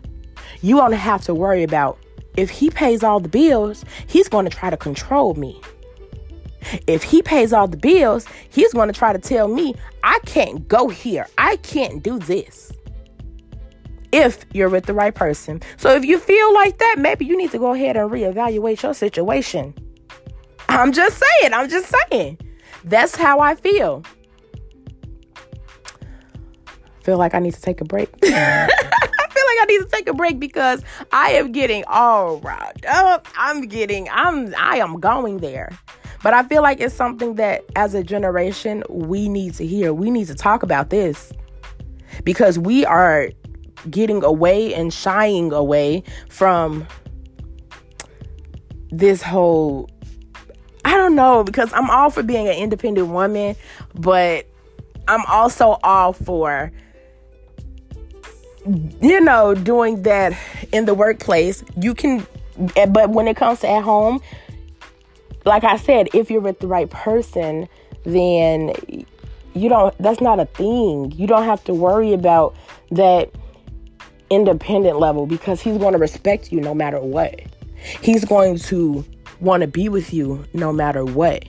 you 0.62 0.76
won't 0.76 0.94
have 0.94 1.22
to 1.22 1.34
worry 1.34 1.62
about 1.62 1.98
if 2.36 2.50
he 2.50 2.70
pays 2.70 3.02
all 3.02 3.20
the 3.20 3.28
bills, 3.28 3.84
he's 4.06 4.28
going 4.28 4.44
to 4.44 4.54
try 4.54 4.70
to 4.70 4.76
control 4.76 5.34
me. 5.34 5.60
If 6.86 7.02
he 7.04 7.22
pays 7.22 7.52
all 7.52 7.68
the 7.68 7.76
bills, 7.76 8.26
he's 8.50 8.72
going 8.72 8.88
to 8.88 8.98
try 8.98 9.12
to 9.12 9.18
tell 9.18 9.48
me, 9.48 9.74
I 10.02 10.18
can't 10.26 10.66
go 10.66 10.88
here. 10.88 11.26
I 11.38 11.56
can't 11.58 12.02
do 12.02 12.18
this 12.18 12.72
if 14.16 14.46
you're 14.52 14.70
with 14.70 14.86
the 14.86 14.94
right 14.94 15.14
person. 15.14 15.60
So 15.76 15.94
if 15.94 16.04
you 16.04 16.18
feel 16.18 16.54
like 16.54 16.78
that, 16.78 16.96
maybe 16.98 17.26
you 17.26 17.36
need 17.36 17.50
to 17.50 17.58
go 17.58 17.74
ahead 17.74 17.96
and 17.96 18.10
reevaluate 18.10 18.82
your 18.82 18.94
situation. 18.94 19.74
I'm 20.68 20.92
just 20.92 21.22
saying, 21.22 21.52
I'm 21.52 21.68
just 21.68 21.94
saying. 22.10 22.38
That's 22.84 23.14
how 23.14 23.40
I 23.40 23.54
feel. 23.54 24.02
Feel 27.02 27.18
like 27.18 27.34
I 27.34 27.40
need 27.40 27.54
to 27.54 27.60
take 27.60 27.80
a 27.80 27.84
break. 27.84 28.08
I 28.22 28.66
feel 28.66 29.44
like 29.46 29.58
I 29.60 29.64
need 29.68 29.78
to 29.80 29.88
take 29.92 30.08
a 30.08 30.14
break 30.14 30.40
because 30.40 30.82
I 31.12 31.32
am 31.32 31.52
getting 31.52 31.84
all 31.86 32.38
riled 32.40 32.86
up. 32.86 33.28
I'm 33.36 33.62
getting, 33.62 34.08
I'm, 34.10 34.54
I 34.56 34.78
am 34.78 34.98
going 34.98 35.38
there. 35.38 35.70
But 36.22 36.32
I 36.32 36.42
feel 36.42 36.62
like 36.62 36.80
it's 36.80 36.94
something 36.94 37.34
that 37.34 37.64
as 37.76 37.94
a 37.94 38.02
generation 38.02 38.82
we 38.88 39.28
need 39.28 39.54
to 39.54 39.66
hear. 39.66 39.92
We 39.92 40.10
need 40.10 40.26
to 40.28 40.34
talk 40.34 40.62
about 40.62 40.90
this 40.90 41.32
because 42.24 42.58
we 42.58 42.84
are 42.84 43.30
getting 43.90 44.22
away 44.22 44.74
and 44.74 44.92
shying 44.92 45.52
away 45.52 46.02
from 46.28 46.86
this 48.90 49.22
whole 49.22 49.90
I 50.84 50.96
don't 50.96 51.16
know 51.16 51.42
because 51.42 51.72
I'm 51.72 51.90
all 51.90 52.10
for 52.10 52.22
being 52.22 52.46
an 52.46 52.54
independent 52.54 53.08
woman, 53.08 53.56
but 53.96 54.46
I'm 55.08 55.24
also 55.26 55.78
all 55.82 56.12
for 56.12 56.70
you 59.00 59.20
know 59.20 59.54
doing 59.54 60.02
that 60.02 60.36
in 60.72 60.84
the 60.84 60.94
workplace. 60.94 61.64
You 61.80 61.94
can 61.94 62.26
eh, 62.76 62.86
but 62.86 63.10
when 63.10 63.26
it 63.26 63.36
comes 63.36 63.60
to 63.60 63.68
at 63.68 63.82
home, 63.82 64.20
like 65.44 65.64
I 65.64 65.76
said, 65.76 66.08
if 66.14 66.30
you're 66.30 66.40
with 66.40 66.60
the 66.60 66.66
right 66.66 66.88
person, 66.88 67.68
then 68.04 68.72
you 69.54 69.68
don't 69.68 69.96
that's 69.98 70.20
not 70.20 70.38
a 70.38 70.46
thing. 70.46 71.12
You 71.12 71.26
don't 71.26 71.44
have 71.44 71.64
to 71.64 71.74
worry 71.74 72.12
about 72.12 72.54
that 72.92 73.30
independent 74.30 74.98
level 74.98 75.26
because 75.26 75.60
he's 75.60 75.78
going 75.78 75.92
to 75.92 75.98
respect 75.98 76.52
you 76.52 76.60
no 76.60 76.74
matter 76.74 77.00
what. 77.00 77.40
He's 78.02 78.24
going 78.24 78.58
to 78.58 79.04
want 79.40 79.60
to 79.60 79.66
be 79.66 79.88
with 79.88 80.12
you 80.12 80.44
no 80.52 80.72
matter 80.72 81.04
what. 81.04 81.44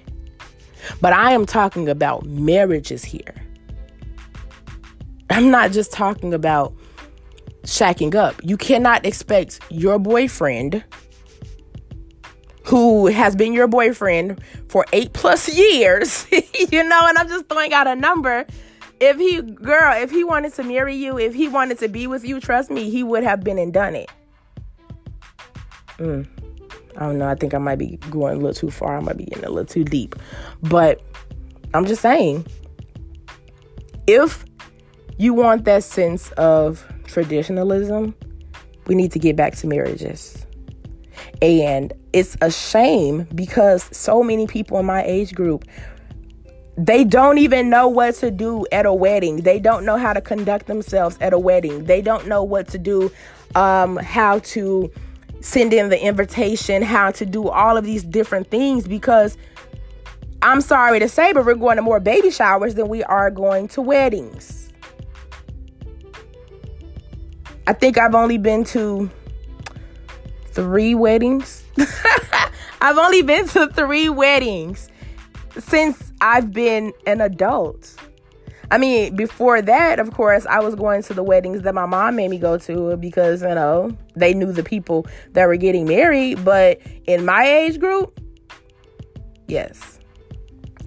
But 1.02 1.14
I 1.14 1.32
am 1.32 1.46
talking 1.46 1.90
about 1.90 2.26
marriages 2.26 3.04
here. 3.04 3.34
I'm 5.30 5.52
not 5.52 5.72
just 5.72 5.92
talking 5.92 6.34
about 6.34 6.74
shacking 7.64 8.16
up. 8.16 8.36
You 8.44 8.58
cannot 8.58 9.06
expect 9.06 9.60
your 9.70 10.00
boyfriend, 10.00 10.84
who 12.64 13.08
has 13.08 13.36
been 13.36 13.54
your 13.54 13.68
boyfriend 13.68 14.42
for 14.68 14.86
eight 14.94 15.14
plus 15.14 15.54
years, 15.56 16.28
you 16.32 16.84
know, 16.84 17.02
and 17.04 17.18
I'm 17.18 17.28
just 17.28 17.48
throwing 17.48 17.74
out 17.74 17.88
a 17.88 17.96
number. 17.96 18.46
If 19.00 19.18
he, 19.18 19.42
girl, 19.42 19.96
if 20.02 20.10
he 20.10 20.24
wanted 20.24 20.54
to 20.56 20.64
marry 20.64 20.96
you, 20.96 21.20
if 21.20 21.36
he 21.36 21.48
wanted 21.48 21.78
to 21.80 21.88
be 21.88 22.08
with 22.08 22.26
you, 22.26 22.40
trust 22.40 22.72
me, 22.72 22.90
he 22.90 23.04
would 23.04 23.24
have 23.24 23.44
been 23.44 23.60
and 23.60 23.72
done 23.72 23.96
it. 23.96 24.10
Mm. 25.98 26.28
I 26.98 27.00
don't 27.02 27.20
know. 27.20 27.28
I 27.28 27.36
think 27.36 27.54
I 27.54 27.60
might 27.60 27.78
be 27.78 27.98
going 28.10 28.34
a 28.34 28.38
little 28.38 28.54
too 28.54 28.72
far. 28.72 28.98
I 28.98 29.02
might 29.02 29.18
be 29.18 29.26
getting 29.26 29.46
a 29.46 29.50
little 29.50 29.66
too 29.66 29.84
deep. 29.84 30.16
But 30.64 31.02
I'm 31.76 31.86
just 31.86 32.02
saying, 32.02 32.46
if 34.08 34.44
you 35.18 35.34
want 35.34 35.66
that 35.66 35.84
sense 35.84 36.32
of 36.32 36.86
traditionalism, 37.06 38.16
we 38.88 38.96
need 38.96 39.12
to 39.12 39.20
get 39.20 39.36
back 39.36 39.56
to 39.58 39.68
marriages. 39.68 40.46
And 41.42 41.94
it's 42.14 42.36
a 42.42 42.50
shame 42.50 43.28
because 43.36 43.96
so 43.96 44.24
many 44.24 44.48
people 44.48 44.80
in 44.80 44.86
my 44.86 45.04
age 45.04 45.36
group 45.36 45.66
they 46.78 47.04
don't 47.04 47.40
even 47.40 47.70
know 47.72 47.88
what 47.88 48.16
to 48.16 48.30
do 48.30 48.66
at 48.72 48.86
a 48.86 48.94
wedding. 48.94 49.38
They 49.38 49.60
don't 49.60 49.84
know 49.84 49.98
how 49.98 50.14
to 50.14 50.22
conduct 50.22 50.68
themselves 50.68 51.18
at 51.20 51.34
a 51.34 51.40
wedding. 51.40 51.86
They 51.86 52.02
don't 52.02 52.28
know 52.28 52.44
what 52.44 52.68
to 52.70 52.78
do, 52.78 53.12
um, 53.56 53.98
how 53.98 54.40
to 54.40 54.92
send 55.42 55.74
in 55.74 55.90
the 55.90 56.00
invitation, 56.00 56.84
how 56.84 57.10
to 57.12 57.26
do 57.26 57.50
all 57.50 57.78
of 57.78 57.84
these 57.84 58.04
different 58.04 58.52
things 58.52 58.88
because 58.88 59.38
I'm 60.44 60.62
sorry 60.62 61.00
to 61.00 61.10
say, 61.10 61.34
but 61.34 61.46
we're 61.46 61.56
going 61.56 61.78
to 61.78 61.82
more 61.82 62.00
baby 62.00 62.30
showers 62.30 62.76
than 62.76 62.90
we 62.90 63.04
are 63.04 63.32
going 63.32 63.68
to 63.70 63.82
weddings. 63.82 64.72
I 67.66 67.74
think 67.74 67.98
I've 67.98 68.14
only 68.14 68.38
been 68.38 68.64
to 68.66 69.10
three 70.52 70.94
weddings. 70.94 71.64
I've 72.82 72.98
only 72.98 73.24
been 73.24 73.48
to 73.50 73.68
three 73.70 74.10
weddings 74.10 74.90
since 75.60 76.12
I've 76.22 76.52
been 76.52 76.94
an 77.06 77.22
adult. 77.22 77.96
I 78.70 78.78
mean, 78.78 79.16
before 79.16 79.62
that, 79.62 80.00
of 80.00 80.12
course, 80.12 80.46
I 80.46 80.60
was 80.60 80.76
going 80.76 81.02
to 81.04 81.14
the 81.14 81.24
weddings 81.24 81.62
that 81.62 81.74
my 81.74 81.86
mom 81.86 82.18
made 82.18 82.30
me 82.30 82.38
go 82.38 82.58
to 82.58 82.98
because, 82.98 83.42
you 83.42 83.48
know, 83.56 83.96
they 84.16 84.34
knew 84.34 84.52
the 84.52 84.64
people 84.64 85.08
that 85.32 85.48
were 85.48 85.56
getting 85.56 85.86
married. 85.86 86.44
But 86.44 86.82
in 87.06 87.24
my 87.24 87.46
age 87.46 87.80
group, 87.80 88.20
yes. 89.48 90.00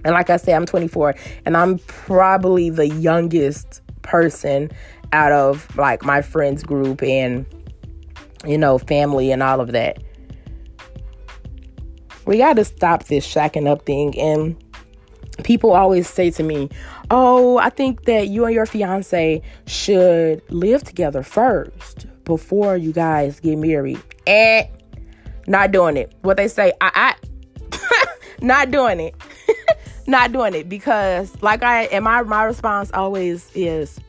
And 0.05 0.13
like 0.13 0.29
I 0.29 0.37
said, 0.37 0.55
I'm 0.55 0.65
24 0.65 1.15
and 1.45 1.57
I'm 1.57 1.79
probably 1.79 2.69
the 2.69 2.87
youngest 2.87 3.81
person 4.03 4.69
out 5.13 5.31
of 5.31 5.75
like 5.77 6.03
my 6.03 6.21
friends 6.21 6.63
group 6.63 7.03
and 7.03 7.45
you 8.45 8.57
know 8.57 8.77
family 8.77 9.31
and 9.31 9.43
all 9.43 9.59
of 9.59 9.71
that 9.71 10.01
we 12.25 12.37
got 12.37 12.55
to 12.55 12.65
stop 12.65 13.05
this 13.05 13.25
shacking 13.25 13.67
up 13.67 13.85
thing. 13.85 14.17
And 14.19 14.55
people 15.43 15.71
always 15.71 16.07
say 16.07 16.29
to 16.29 16.43
me 16.43 16.69
oh 17.09 17.57
i 17.57 17.69
think 17.69 18.03
that 18.03 18.27
you 18.27 18.45
and 18.45 18.53
your 18.53 18.65
fiance 18.65 19.41
should 19.65 20.41
live 20.51 20.83
together 20.83 21.23
first 21.23 22.05
before 22.25 22.77
you 22.77 22.91
guys 22.91 23.39
get 23.39 23.57
married. 23.57 23.99
And 24.27 24.67
not 25.47 25.71
doing 25.71 25.97
it. 25.97 26.13
What 26.21 26.37
they 26.37 26.47
say 26.47 26.73
i 26.81 27.15
i 27.71 28.07
not 28.41 28.71
doing 28.71 28.99
it. 28.99 29.15
Not 30.07 30.31
doing 30.31 30.55
it 30.55 30.67
because 30.67 31.31
like 31.41 31.63
i 31.63 31.83
and 31.83 32.03
my 32.03 32.21
my 32.23 32.43
response 32.43 32.91
always 32.91 33.49
is 33.53 33.99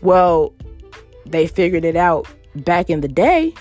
well, 0.00 0.54
they 1.26 1.46
figured 1.46 1.84
it 1.84 1.96
out 1.96 2.26
back 2.54 2.88
in 2.88 3.00
the 3.00 3.08
day. 3.08 3.52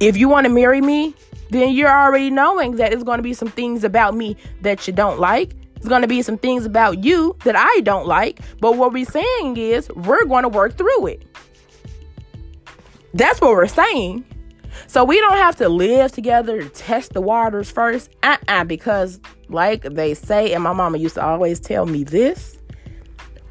If 0.00 0.16
you 0.16 0.28
want 0.28 0.46
to 0.46 0.52
marry 0.52 0.80
me, 0.80 1.14
then 1.52 1.72
you're 1.72 1.90
already 1.90 2.30
knowing 2.30 2.76
that 2.76 2.92
it's 2.92 3.04
going 3.04 3.18
to 3.18 3.22
be 3.22 3.34
some 3.34 3.48
things 3.48 3.84
about 3.84 4.14
me 4.16 4.36
that 4.62 4.86
you 4.86 4.92
don't 4.92 5.20
like. 5.20 5.54
It's 5.76 5.88
going 5.88 6.02
to 6.02 6.08
be 6.08 6.22
some 6.22 6.38
things 6.38 6.64
about 6.64 7.02
you 7.02 7.36
that 7.44 7.56
I 7.56 7.80
don't 7.80 8.06
like. 8.06 8.40
But 8.60 8.76
what 8.76 8.92
we're 8.92 9.04
saying 9.04 9.56
is 9.56 9.90
we're 9.90 10.24
going 10.24 10.44
to 10.44 10.48
work 10.48 10.78
through 10.78 11.06
it. 11.08 11.24
That's 13.14 13.40
what 13.40 13.50
we're 13.50 13.66
saying. 13.66 14.24
So 14.86 15.04
we 15.04 15.18
don't 15.18 15.36
have 15.36 15.56
to 15.56 15.68
live 15.68 16.12
together 16.12 16.62
to 16.62 16.68
test 16.68 17.12
the 17.12 17.20
waters 17.20 17.70
first. 17.70 18.10
Uh-uh, 18.22 18.64
because 18.64 19.20
like 19.48 19.82
they 19.82 20.14
say, 20.14 20.52
and 20.52 20.62
my 20.62 20.72
mama 20.72 20.98
used 20.98 21.16
to 21.16 21.24
always 21.24 21.60
tell 21.60 21.84
me 21.84 22.04
this, 22.04 22.58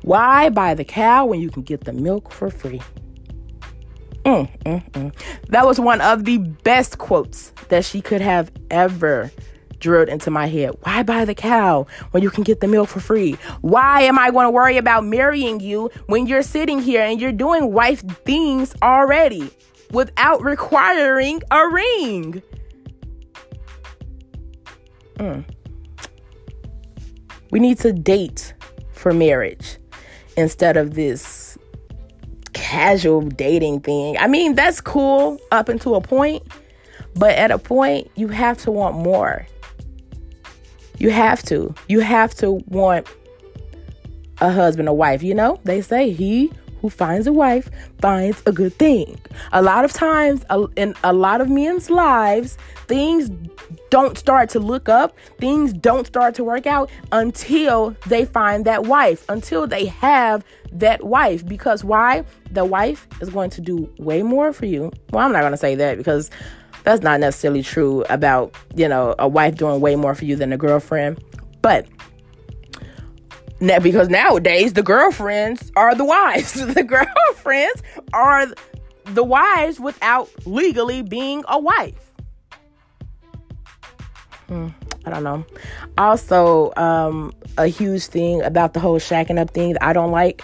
why 0.02 0.50
buy 0.50 0.74
the 0.74 0.86
cow 0.86 1.26
when 1.26 1.42
you 1.42 1.50
can 1.50 1.62
get 1.62 1.84
the 1.84 1.94
milk 1.94 2.32
for 2.32 2.50
free? 2.50 2.82
Mm, 4.26 4.64
mm, 4.64 4.92
mm. 4.92 5.14
That 5.50 5.66
was 5.66 5.80
one 5.80 6.00
of 6.02 6.26
the 6.26 6.38
best 6.38 6.98
quotes 6.98 7.52
that 7.70 7.84
she 7.84 8.02
could 8.02 8.22
have 8.22 8.52
ever 8.70 9.32
drilled 9.80 10.10
into 10.10 10.30
my 10.30 10.46
head. 10.46 10.72
Why 10.84 11.04
buy 11.04 11.26
the 11.26 11.34
cow 11.34 11.88
when 12.12 12.22
you 12.22 12.30
can 12.30 12.44
get 12.44 12.60
the 12.62 12.68
milk 12.68 12.88
for 12.90 13.00
free? 13.00 13.34
Why 13.62 14.04
am 14.04 14.20
I 14.20 14.32
going 14.32 14.46
to 14.46 14.52
worry 14.52 14.78
about 14.78 15.06
marrying 15.06 15.60
you 15.60 15.90
when 16.06 16.28
you're 16.28 16.44
sitting 16.44 16.80
here 16.80 17.02
and 17.02 17.20
you're 17.20 17.32
doing 17.32 17.74
wife 17.74 18.02
things 18.24 18.76
already 18.82 19.50
without 19.92 20.44
requiring 20.44 21.42
a 21.50 21.68
ring? 21.68 22.44
Mm. 25.16 25.46
We 27.50 27.60
need 27.60 27.80
to 27.80 27.92
date 27.92 28.54
for 28.94 29.14
marriage 29.14 29.78
instead 30.38 30.78
of 30.78 30.94
this 30.94 31.41
casual 32.54 33.22
dating 33.22 33.82
thing. 33.82 34.18
I 34.18 34.28
mean, 34.28 34.56
that's 34.56 34.82
cool 34.82 35.40
up 35.52 35.70
until 35.70 35.96
a 35.96 36.02
point, 36.02 36.44
but 37.16 37.36
at 37.36 37.52
a 37.52 37.58
point, 37.58 38.10
you 38.16 38.28
have 38.30 38.58
to 38.60 38.72
want 38.72 38.96
more. 38.96 39.48
You 40.98 41.10
have 41.10 41.44
to. 41.44 41.74
You 41.88 42.00
have 42.02 42.36
to 42.36 42.62
want 42.68 43.08
a 44.40 44.52
husband, 44.52 44.88
a 44.88 44.94
wife. 44.94 45.24
You 45.24 45.34
know, 45.34 45.60
they 45.64 45.82
say 45.82 46.12
he 46.12 46.52
who 46.82 46.90
finds 46.90 47.28
a 47.28 47.34
wife 47.34 47.70
finds 48.00 48.42
a 48.46 48.52
good 48.52 48.74
thing. 48.74 49.20
A 49.52 49.62
lot 49.62 49.86
of 49.86 49.94
times 49.94 50.44
in 50.76 50.96
a 51.04 51.14
lot 51.14 51.42
of 51.42 51.50
men's 51.50 51.90
lives, 51.90 52.58
things 52.88 53.30
don't 53.90 54.18
start 54.18 54.50
to 54.50 54.60
look 54.60 54.90
up, 54.90 55.16
things 55.38 55.74
don't 55.74 56.08
start 56.08 56.36
to 56.36 56.44
work 56.44 56.66
out 56.66 56.90
until 57.12 57.96
they 58.08 58.26
find 58.26 58.66
that 58.66 58.86
wife, 58.86 59.24
until 59.30 59.68
they 59.68 59.86
have 59.86 60.44
that 60.72 61.04
wife. 61.04 61.46
Because 61.46 61.84
why? 61.84 62.24
The 62.52 62.66
wife 62.66 63.08
is 63.22 63.30
going 63.30 63.50
to 63.52 63.62
do 63.62 63.90
way 63.98 64.24
more 64.24 64.52
for 64.54 64.66
you. 64.66 64.92
Well, 65.12 65.26
I'm 65.26 65.32
not 65.32 65.42
going 65.42 65.52
to 65.52 65.58
say 65.58 65.76
that 65.76 65.98
because 65.98 66.30
that's 66.84 67.02
not 67.02 67.20
necessarily 67.20 67.62
true 67.62 68.04
about, 68.10 68.56
you 68.76 68.88
know, 68.88 69.14
a 69.20 69.28
wife 69.28 69.56
doing 69.56 69.82
way 69.82 69.96
more 69.96 70.16
for 70.16 70.26
you 70.26 70.36
than 70.36 70.52
a 70.52 70.58
girlfriend. 70.58 71.24
But 71.62 71.88
now, 73.62 73.80
because 73.80 74.10
nowadays 74.10 74.74
the 74.74 74.82
girlfriends 74.82 75.72
are 75.76 75.94
the 75.94 76.04
wives. 76.04 76.54
the 76.74 76.84
girlfriends 76.84 77.84
are 78.12 78.48
the 79.06 79.24
wives 79.24 79.80
without 79.80 80.30
legally 80.48 81.04
being 81.04 81.44
a 81.48 81.60
wife. 81.60 82.12
Hmm, 84.48 84.70
I 85.06 85.12
don't 85.12 85.24
know. 85.24 85.46
Also, 85.98 86.74
um, 86.76 87.32
a 87.60 87.68
huge 87.68 88.08
thing 88.08 88.42
about 88.42 88.74
the 88.74 88.80
whole 88.80 88.98
shacking 88.98 89.40
up 89.40 89.52
thing 89.52 89.74
that 89.74 89.84
I 89.84 89.94
don't 89.94 90.12
like. 90.12 90.44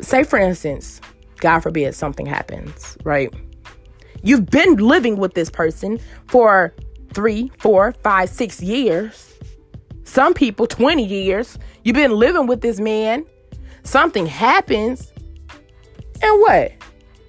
Say, 0.00 0.24
for 0.24 0.38
instance, 0.38 1.02
God 1.36 1.60
forbid 1.60 1.94
something 1.94 2.24
happens, 2.24 2.96
right? 3.04 3.32
You've 4.22 4.46
been 4.46 4.76
living 4.76 5.16
with 5.16 5.34
this 5.34 5.50
person 5.50 6.00
for 6.26 6.74
three, 7.12 7.52
four, 7.58 7.92
five, 8.02 8.30
six 8.30 8.62
years 8.62 9.29
some 10.10 10.34
people 10.34 10.66
20 10.66 11.04
years. 11.04 11.56
You've 11.84 11.94
been 11.94 12.10
living 12.12 12.46
with 12.46 12.60
this 12.60 12.80
man. 12.80 13.24
Something 13.84 14.26
happens. 14.26 15.12
And 16.20 16.40
what? 16.40 16.72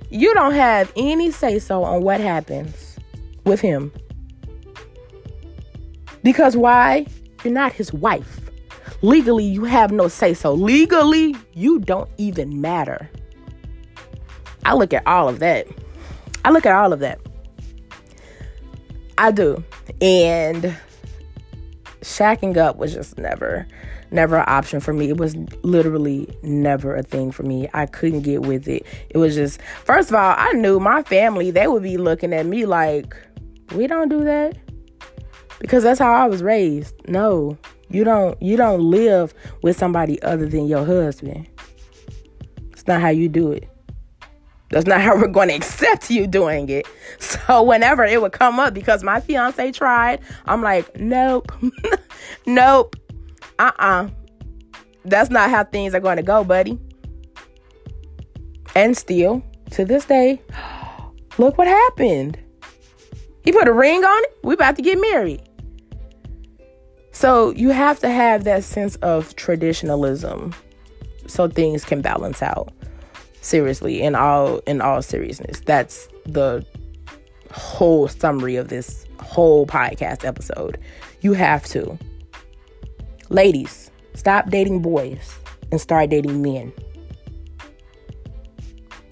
You 0.09 0.33
don't 0.33 0.53
have 0.53 0.91
any 0.95 1.31
say 1.31 1.59
so 1.59 1.83
on 1.83 2.03
what 2.03 2.19
happens 2.19 2.97
with 3.45 3.61
him. 3.61 3.93
Because 6.23 6.57
why? 6.57 7.05
You're 7.43 7.53
not 7.53 7.71
his 7.71 7.93
wife. 7.93 8.39
Legally, 9.03 9.45
you 9.45 9.63
have 9.63 9.91
no 9.91 10.07
say 10.07 10.33
so. 10.33 10.53
Legally, 10.53 11.35
you 11.53 11.79
don't 11.79 12.09
even 12.17 12.61
matter. 12.61 13.09
I 14.65 14.73
look 14.73 14.91
at 14.93 15.05
all 15.07 15.29
of 15.29 15.39
that. 15.39 15.67
I 16.43 16.51
look 16.51 16.65
at 16.65 16.75
all 16.75 16.93
of 16.93 16.99
that. 16.99 17.19
I 19.17 19.31
do. 19.31 19.63
And 20.01 20.75
shacking 22.01 22.57
up 22.57 22.77
was 22.77 22.93
just 22.93 23.17
never 23.17 23.67
never 24.11 24.37
an 24.37 24.45
option 24.47 24.79
for 24.79 24.93
me. 24.93 25.09
It 25.09 25.17
was 25.17 25.35
literally 25.63 26.27
never 26.43 26.95
a 26.95 27.03
thing 27.03 27.31
for 27.31 27.43
me. 27.43 27.69
I 27.73 27.85
couldn't 27.85 28.21
get 28.21 28.41
with 28.41 28.67
it. 28.67 28.85
It 29.09 29.17
was 29.17 29.35
just 29.35 29.61
first 29.85 30.09
of 30.09 30.15
all, 30.15 30.35
I 30.37 30.51
knew 30.53 30.79
my 30.79 31.03
family, 31.03 31.51
they 31.51 31.67
would 31.67 31.83
be 31.83 31.97
looking 31.97 32.33
at 32.33 32.45
me 32.45 32.65
like, 32.65 33.15
"We 33.73 33.87
don't 33.87 34.09
do 34.09 34.23
that." 34.23 34.57
Because 35.59 35.83
that's 35.83 35.99
how 35.99 36.11
I 36.11 36.25
was 36.25 36.41
raised. 36.41 36.95
No. 37.07 37.57
You 37.89 38.03
don't 38.03 38.41
you 38.41 38.57
don't 38.57 38.81
live 38.81 39.33
with 39.63 39.77
somebody 39.77 40.21
other 40.23 40.47
than 40.47 40.67
your 40.67 40.85
husband. 40.85 41.47
It's 42.71 42.87
not 42.87 43.01
how 43.01 43.09
you 43.09 43.29
do 43.29 43.51
it. 43.51 43.70
That's 44.71 44.87
not 44.87 45.01
how 45.01 45.17
we're 45.17 45.27
going 45.27 45.49
to 45.49 45.53
accept 45.53 46.09
you 46.09 46.25
doing 46.25 46.69
it. 46.69 46.87
So 47.19 47.61
whenever 47.63 48.05
it 48.05 48.21
would 48.21 48.31
come 48.31 48.59
up 48.59 48.73
because 48.73 49.03
my 49.03 49.19
fiance 49.19 49.71
tried, 49.73 50.21
I'm 50.45 50.61
like, 50.61 50.97
nope. 50.97 51.51
nope. 52.45 52.95
Uh-uh. 53.59 54.09
That's 55.03 55.29
not 55.29 55.49
how 55.49 55.65
things 55.65 55.93
are 55.93 55.99
going 55.99 56.17
to 56.17 56.23
go, 56.23 56.43
buddy. 56.43 56.79
And 58.73 58.97
still, 58.97 59.43
to 59.71 59.83
this 59.83 60.05
day, 60.05 60.41
look 61.37 61.57
what 61.57 61.67
happened. 61.67 62.39
He 63.43 63.51
put 63.51 63.67
a 63.67 63.73
ring 63.73 64.03
on 64.03 64.23
it. 64.23 64.37
We 64.43 64.53
about 64.53 64.77
to 64.77 64.81
get 64.81 64.99
married. 64.99 65.41
So 67.11 67.51
you 67.51 67.69
have 67.69 67.99
to 67.99 68.09
have 68.09 68.45
that 68.45 68.63
sense 68.63 68.95
of 68.97 69.35
traditionalism 69.35 70.55
so 71.27 71.49
things 71.49 71.83
can 71.83 72.01
balance 72.01 72.41
out. 72.41 72.73
Seriously, 73.41 74.01
in 74.01 74.15
all 74.15 74.59
in 74.67 74.81
all 74.81 75.01
seriousness. 75.01 75.59
That's 75.61 76.07
the 76.25 76.65
whole 77.51 78.07
summary 78.07 78.55
of 78.55 78.69
this 78.69 79.05
whole 79.19 79.65
podcast 79.65 80.25
episode. 80.25 80.77
You 81.21 81.33
have 81.33 81.65
to. 81.65 81.97
Ladies, 83.29 83.91
stop 84.13 84.49
dating 84.49 84.81
boys 84.81 85.37
and 85.71 85.79
start 85.79 86.09
dating 86.09 86.41
men. 86.41 86.71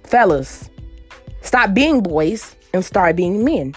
Fellas, 0.03 0.69
stop 1.41 1.73
being 1.73 2.01
boys 2.01 2.55
and 2.73 2.83
start 2.83 3.15
being 3.15 3.43
men 3.43 3.75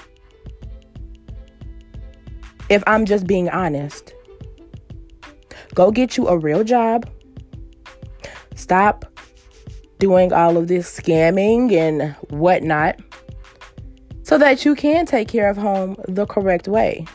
if 2.69 2.83
I'm 2.87 3.05
just 3.05 3.27
being 3.27 3.51
honest. 3.51 4.15
Go 5.75 5.91
get 5.91 6.17
you 6.17 6.27
a 6.29 6.39
real 6.39 6.65
job. 6.65 7.09
Stop 8.55 9.05
doing 10.03 10.33
all 10.33 10.57
of 10.57 10.67
this 10.67 10.99
scamming 10.99 11.71
and 11.73 12.13
whatnot 12.31 12.99
so 14.25 14.37
that 14.37 14.65
you 14.65 14.75
can 14.75 15.07
take 15.07 15.29
care 15.29 15.49
of 15.49 15.57
home 15.57 15.95
the 16.09 16.27
correct 16.27 16.67
way. 16.67 17.07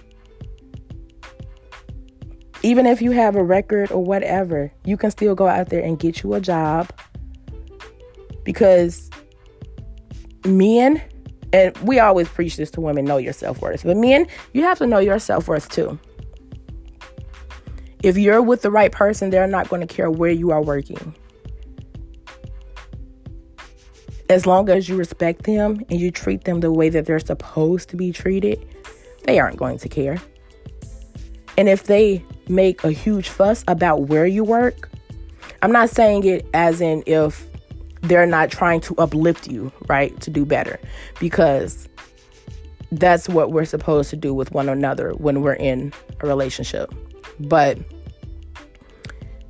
Even 2.64 2.86
if 2.86 3.02
you 3.02 3.12
have 3.12 3.36
a 3.36 3.44
record 3.44 3.92
or 3.92 4.02
whatever, 4.02 4.72
you 4.86 4.96
can 4.96 5.12
still 5.12 5.36
go 5.36 5.48
out 5.48 5.68
there 5.68 5.84
and 5.84 6.00
get 6.00 6.24
you 6.24 6.34
a 6.34 6.40
job 6.40 6.90
because 8.46 9.10
men 10.46 11.02
and 11.52 11.78
we 11.80 12.00
always 12.00 12.30
preach 12.30 12.56
this 12.56 12.72
to 12.72 12.80
women 12.80 13.04
know 13.04 13.18
your 13.18 13.34
self 13.34 13.62
worth. 13.62 13.84
But 13.84 13.98
men, 13.98 14.28
you 14.54 14.64
have 14.64 14.78
to 14.78 14.88
know 14.88 15.00
your 15.00 15.20
self 15.20 15.50
worth 15.50 15.68
too. 15.68 16.00
If 18.02 18.18
you're 18.18 18.42
with 18.42 18.62
the 18.62 18.72
right 18.72 18.94
person, 18.94 19.30
they're 19.30 19.46
not 19.46 19.68
going 19.68 19.86
to 19.86 19.94
care 19.94 20.10
where 20.10 20.32
you 20.32 20.52
are 20.52 20.62
working. 20.62 21.14
As 24.30 24.46
long 24.46 24.70
as 24.70 24.90
you 24.90 24.96
respect 24.96 25.44
them 25.44 25.84
and 25.90 26.00
you 26.00 26.12
treat 26.12 26.44
them 26.44 26.60
the 26.60 26.72
way 26.72 26.90
that 26.90 27.06
they're 27.06 27.20
supposed 27.20 27.90
to 27.90 27.96
be 27.96 28.12
treated, 28.12 28.66
they 29.24 29.40
aren't 29.40 29.58
going 29.58 29.78
to 29.80 29.90
care. 29.90 30.18
And 31.58 31.70
if 31.70 31.84
they 31.84 32.24
make 32.48 32.84
a 32.84 32.92
huge 32.92 33.30
fuss 33.30 33.64
about 33.68 34.04
where 34.04 34.26
you 34.26 34.44
work, 34.44 34.90
I'm 35.62 35.72
not 35.72 35.90
saying 35.90 36.26
it 36.26 36.46
as 36.54 36.82
in 36.82 37.04
if 37.06 37.48
they're 38.02 38.28
not 38.28 38.52
trying 38.52 38.82
to 38.82 38.96
uplift 38.98 39.48
you, 39.48 39.72
right? 39.88 40.20
To 40.22 40.30
do 40.30 40.46
better. 40.46 40.80
Because 41.20 41.88
that's 42.92 43.28
what 43.28 43.52
we're 43.52 43.66
supposed 43.66 44.10
to 44.12 44.16
do 44.16 44.34
with 44.34 44.52
one 44.52 44.70
another 44.70 45.12
when 45.12 45.42
we're 45.42 45.54
in 45.54 45.92
a 46.22 46.28
relationship. 46.28 46.94
But 47.40 47.78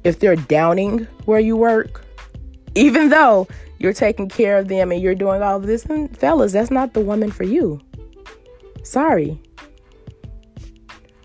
if 0.03 0.19
they're 0.19 0.35
downing 0.35 1.07
where 1.25 1.39
you 1.39 1.57
work, 1.57 2.03
even 2.75 3.09
though 3.09 3.47
you're 3.79 3.93
taking 3.93 4.29
care 4.29 4.57
of 4.57 4.67
them 4.67 4.91
and 4.91 5.01
you're 5.01 5.15
doing 5.15 5.41
all 5.41 5.57
of 5.57 5.67
this, 5.67 5.85
and 5.85 6.15
fellas, 6.17 6.53
that's 6.53 6.71
not 6.71 6.93
the 6.93 7.01
woman 7.01 7.31
for 7.31 7.43
you. 7.43 7.79
Sorry. 8.83 9.39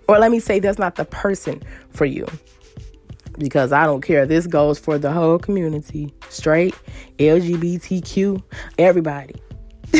Or 0.08 0.18
let 0.18 0.30
me 0.30 0.40
say, 0.40 0.58
that's 0.58 0.78
not 0.78 0.96
the 0.96 1.04
person 1.04 1.62
for 1.90 2.04
you 2.04 2.26
because 3.38 3.72
I 3.72 3.84
don't 3.84 4.02
care. 4.02 4.26
This 4.26 4.46
goes 4.46 4.78
for 4.78 4.98
the 4.98 5.12
whole 5.12 5.38
community 5.38 6.12
straight, 6.28 6.74
LGBTQ, 7.18 8.42
everybody. 8.78 9.34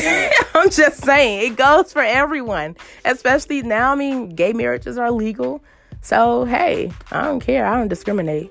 I'm 0.54 0.70
just 0.70 1.04
saying, 1.04 1.52
it 1.52 1.56
goes 1.56 1.92
for 1.92 2.02
everyone, 2.02 2.76
especially 3.04 3.62
now. 3.62 3.92
I 3.92 3.94
mean, 3.94 4.30
gay 4.30 4.52
marriages 4.52 4.98
are 4.98 5.10
legal. 5.10 5.62
So, 6.00 6.44
hey, 6.44 6.90
I 7.10 7.22
don't 7.22 7.40
care. 7.40 7.66
I 7.66 7.76
don't 7.76 7.88
discriminate. 7.88 8.50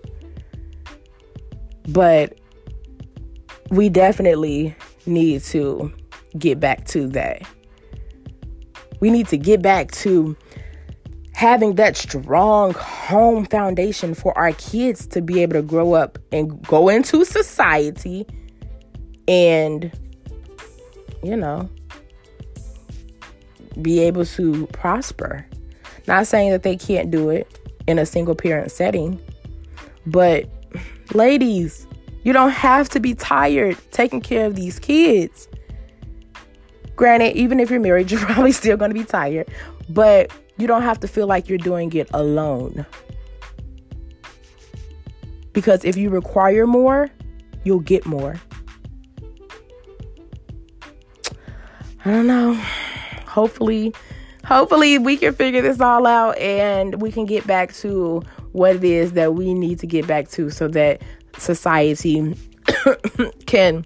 But 1.90 2.38
we 3.72 3.88
definitely 3.88 4.76
need 5.06 5.42
to 5.46 5.92
get 6.38 6.60
back 6.60 6.86
to 6.88 7.08
that. 7.08 7.42
We 9.00 9.10
need 9.10 9.28
to 9.30 9.38
get 9.38 9.62
back 9.62 9.92
to 9.92 10.38
having 11.34 11.76
that 11.76 11.98
strong 11.98 12.74
home 12.74 13.46
foundation 13.46 14.14
for 14.14 14.38
our 14.38 14.52
kids 14.54 15.08
to 15.08 15.22
be 15.22 15.42
able 15.42 15.54
to 15.54 15.62
grow 15.62 15.94
up 15.94 16.20
and 16.32 16.62
go 16.68 16.90
into 16.90 17.26
society 17.26 18.28
and 19.28 19.92
you 21.24 21.36
know 21.36 21.68
be 23.82 24.00
able 24.00 24.26
to 24.26 24.68
prosper 24.68 25.46
not 26.08 26.28
saying 26.28 26.52
that 26.52 26.62
they 26.62 26.76
can't 26.76 27.10
do 27.10 27.30
it 27.30 27.60
in 27.88 27.98
a 27.98 28.06
single 28.06 28.36
parent 28.36 28.72
setting 28.72 29.20
but 30.06 30.48
ladies 31.14 31.88
you 32.24 32.34
don't 32.34 32.52
have 32.52 32.90
to 32.90 33.00
be 33.00 33.14
tired 33.14 33.78
taking 33.92 34.22
care 34.22 34.46
of 34.46 34.56
these 34.56 34.80
kids 34.80 35.48
granted 36.96 37.36
even 37.36 37.60
if 37.60 37.70
you're 37.70 37.80
married 37.80 38.10
you're 38.12 38.20
probably 38.22 38.52
still 38.52 38.78
going 38.78 38.92
to 38.92 38.98
be 38.98 39.04
tired 39.04 39.50
but 39.90 40.32
you 40.62 40.68
don't 40.68 40.84
have 40.84 41.00
to 41.00 41.08
feel 41.08 41.28
like 41.28 41.50
you're 41.50 41.58
doing 41.58 41.92
it 41.94 42.08
alone. 42.14 42.86
Because 45.54 45.84
if 45.84 45.98
you 45.98 46.10
require 46.10 46.68
more, 46.68 47.10
you'll 47.64 47.80
get 47.80 48.06
more. 48.06 48.36
I 52.06 52.12
don't 52.12 52.28
know. 52.28 52.54
Hopefully, 53.26 53.94
hopefully 54.46 54.98
we 54.98 55.18
can 55.18 55.34
figure 55.34 55.62
this 55.62 55.82
all 55.82 56.08
out 56.08 56.38
and 56.38 57.02
we 57.02 57.12
can 57.12 57.26
get 57.26 57.46
back 57.46 57.74
to 57.76 58.22
what 58.52 58.76
it 58.76 58.84
is 58.84 59.14
that 59.14 59.34
we 59.34 59.54
need 59.54 59.80
to 59.80 59.88
get 59.88 60.08
back 60.08 60.30
to 60.30 60.50
so 60.50 60.68
that 60.70 61.02
society 61.38 62.36
can 63.46 63.86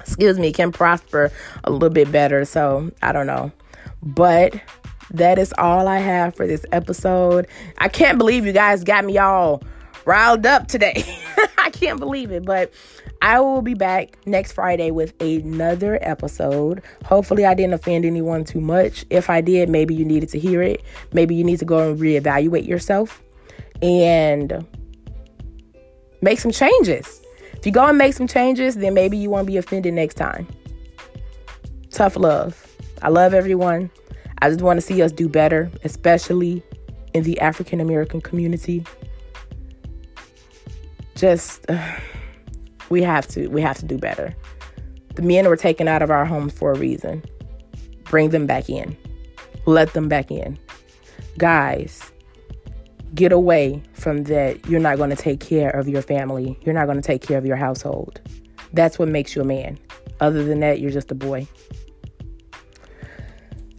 excuse 0.00 0.38
me 0.38 0.52
can 0.52 0.70
prosper 0.70 1.30
a 1.64 1.70
little 1.70 1.90
bit 1.90 2.10
better 2.12 2.44
so 2.44 2.90
i 3.02 3.12
don't 3.12 3.26
know 3.26 3.50
but 4.02 4.54
that 5.10 5.38
is 5.38 5.54
all 5.58 5.88
I 5.88 5.98
have 5.98 6.34
for 6.34 6.46
this 6.46 6.64
episode. 6.72 7.46
I 7.78 7.88
can't 7.88 8.18
believe 8.18 8.46
you 8.46 8.52
guys 8.52 8.84
got 8.84 9.04
me 9.04 9.18
all 9.18 9.62
riled 10.04 10.46
up 10.46 10.68
today. 10.68 11.04
I 11.58 11.70
can't 11.70 11.98
believe 11.98 12.30
it, 12.30 12.44
but 12.44 12.72
I 13.22 13.40
will 13.40 13.62
be 13.62 13.74
back 13.74 14.16
next 14.26 14.52
Friday 14.52 14.90
with 14.90 15.20
another 15.20 15.98
episode. 16.02 16.82
Hopefully, 17.04 17.44
I 17.44 17.54
didn't 17.54 17.74
offend 17.74 18.04
anyone 18.04 18.44
too 18.44 18.60
much. 18.60 19.04
If 19.10 19.30
I 19.30 19.40
did, 19.40 19.68
maybe 19.68 19.94
you 19.94 20.04
needed 20.04 20.28
to 20.30 20.38
hear 20.38 20.62
it. 20.62 20.82
Maybe 21.12 21.34
you 21.34 21.44
need 21.44 21.58
to 21.60 21.64
go 21.64 21.90
and 21.90 21.98
reevaluate 21.98 22.66
yourself 22.66 23.22
and 23.82 24.66
make 26.22 26.38
some 26.38 26.50
changes. 26.50 27.22
If 27.54 27.64
you 27.64 27.72
go 27.72 27.86
and 27.86 27.98
make 27.98 28.14
some 28.14 28.26
changes, 28.26 28.76
then 28.76 28.94
maybe 28.94 29.16
you 29.16 29.30
won't 29.30 29.46
be 29.46 29.56
offended 29.56 29.94
next 29.94 30.14
time. 30.14 30.46
Tough 31.90 32.16
love. 32.16 32.66
I 33.02 33.08
love 33.08 33.34
everyone. 33.34 33.90
I 34.40 34.50
just 34.50 34.60
want 34.60 34.76
to 34.76 34.82
see 34.82 35.02
us 35.02 35.12
do 35.12 35.28
better, 35.28 35.70
especially 35.84 36.62
in 37.14 37.22
the 37.22 37.40
African 37.40 37.80
American 37.80 38.20
community. 38.20 38.84
Just 41.14 41.68
uh, 41.70 41.96
we 42.90 43.02
have 43.02 43.26
to 43.28 43.48
we 43.48 43.62
have 43.62 43.78
to 43.78 43.86
do 43.86 43.96
better. 43.96 44.34
The 45.14 45.22
men 45.22 45.48
were 45.48 45.56
taken 45.56 45.88
out 45.88 46.02
of 46.02 46.10
our 46.10 46.26
homes 46.26 46.52
for 46.52 46.72
a 46.72 46.78
reason. 46.78 47.24
Bring 48.04 48.30
them 48.30 48.46
back 48.46 48.68
in. 48.68 48.96
Let 49.64 49.94
them 49.94 50.08
back 50.08 50.30
in. 50.30 50.58
Guys, 51.38 52.12
get 53.14 53.32
away 53.32 53.82
from 53.94 54.24
that. 54.24 54.66
You're 54.68 54.80
not 54.80 54.96
going 54.96 55.10
to 55.10 55.16
take 55.16 55.40
care 55.40 55.70
of 55.70 55.88
your 55.88 56.02
family. 56.02 56.58
You're 56.62 56.74
not 56.74 56.86
going 56.86 57.00
to 57.00 57.06
take 57.06 57.22
care 57.22 57.38
of 57.38 57.46
your 57.46 57.56
household. 57.56 58.20
That's 58.72 58.98
what 58.98 59.08
makes 59.08 59.34
you 59.34 59.42
a 59.42 59.44
man. 59.44 59.78
Other 60.20 60.44
than 60.44 60.60
that, 60.60 60.80
you're 60.80 60.90
just 60.90 61.10
a 61.10 61.14
boy. 61.14 61.46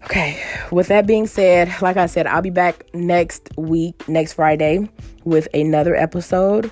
Okay, 0.05 0.41
with 0.71 0.87
that 0.87 1.05
being 1.05 1.27
said, 1.27 1.69
like 1.81 1.97
I 1.97 2.05
said, 2.05 2.27
I'll 2.27 2.41
be 2.41 2.49
back 2.49 2.85
next 2.93 3.49
week, 3.57 4.07
next 4.07 4.33
Friday, 4.33 4.89
with 5.25 5.49
another 5.53 5.95
episode. 5.95 6.71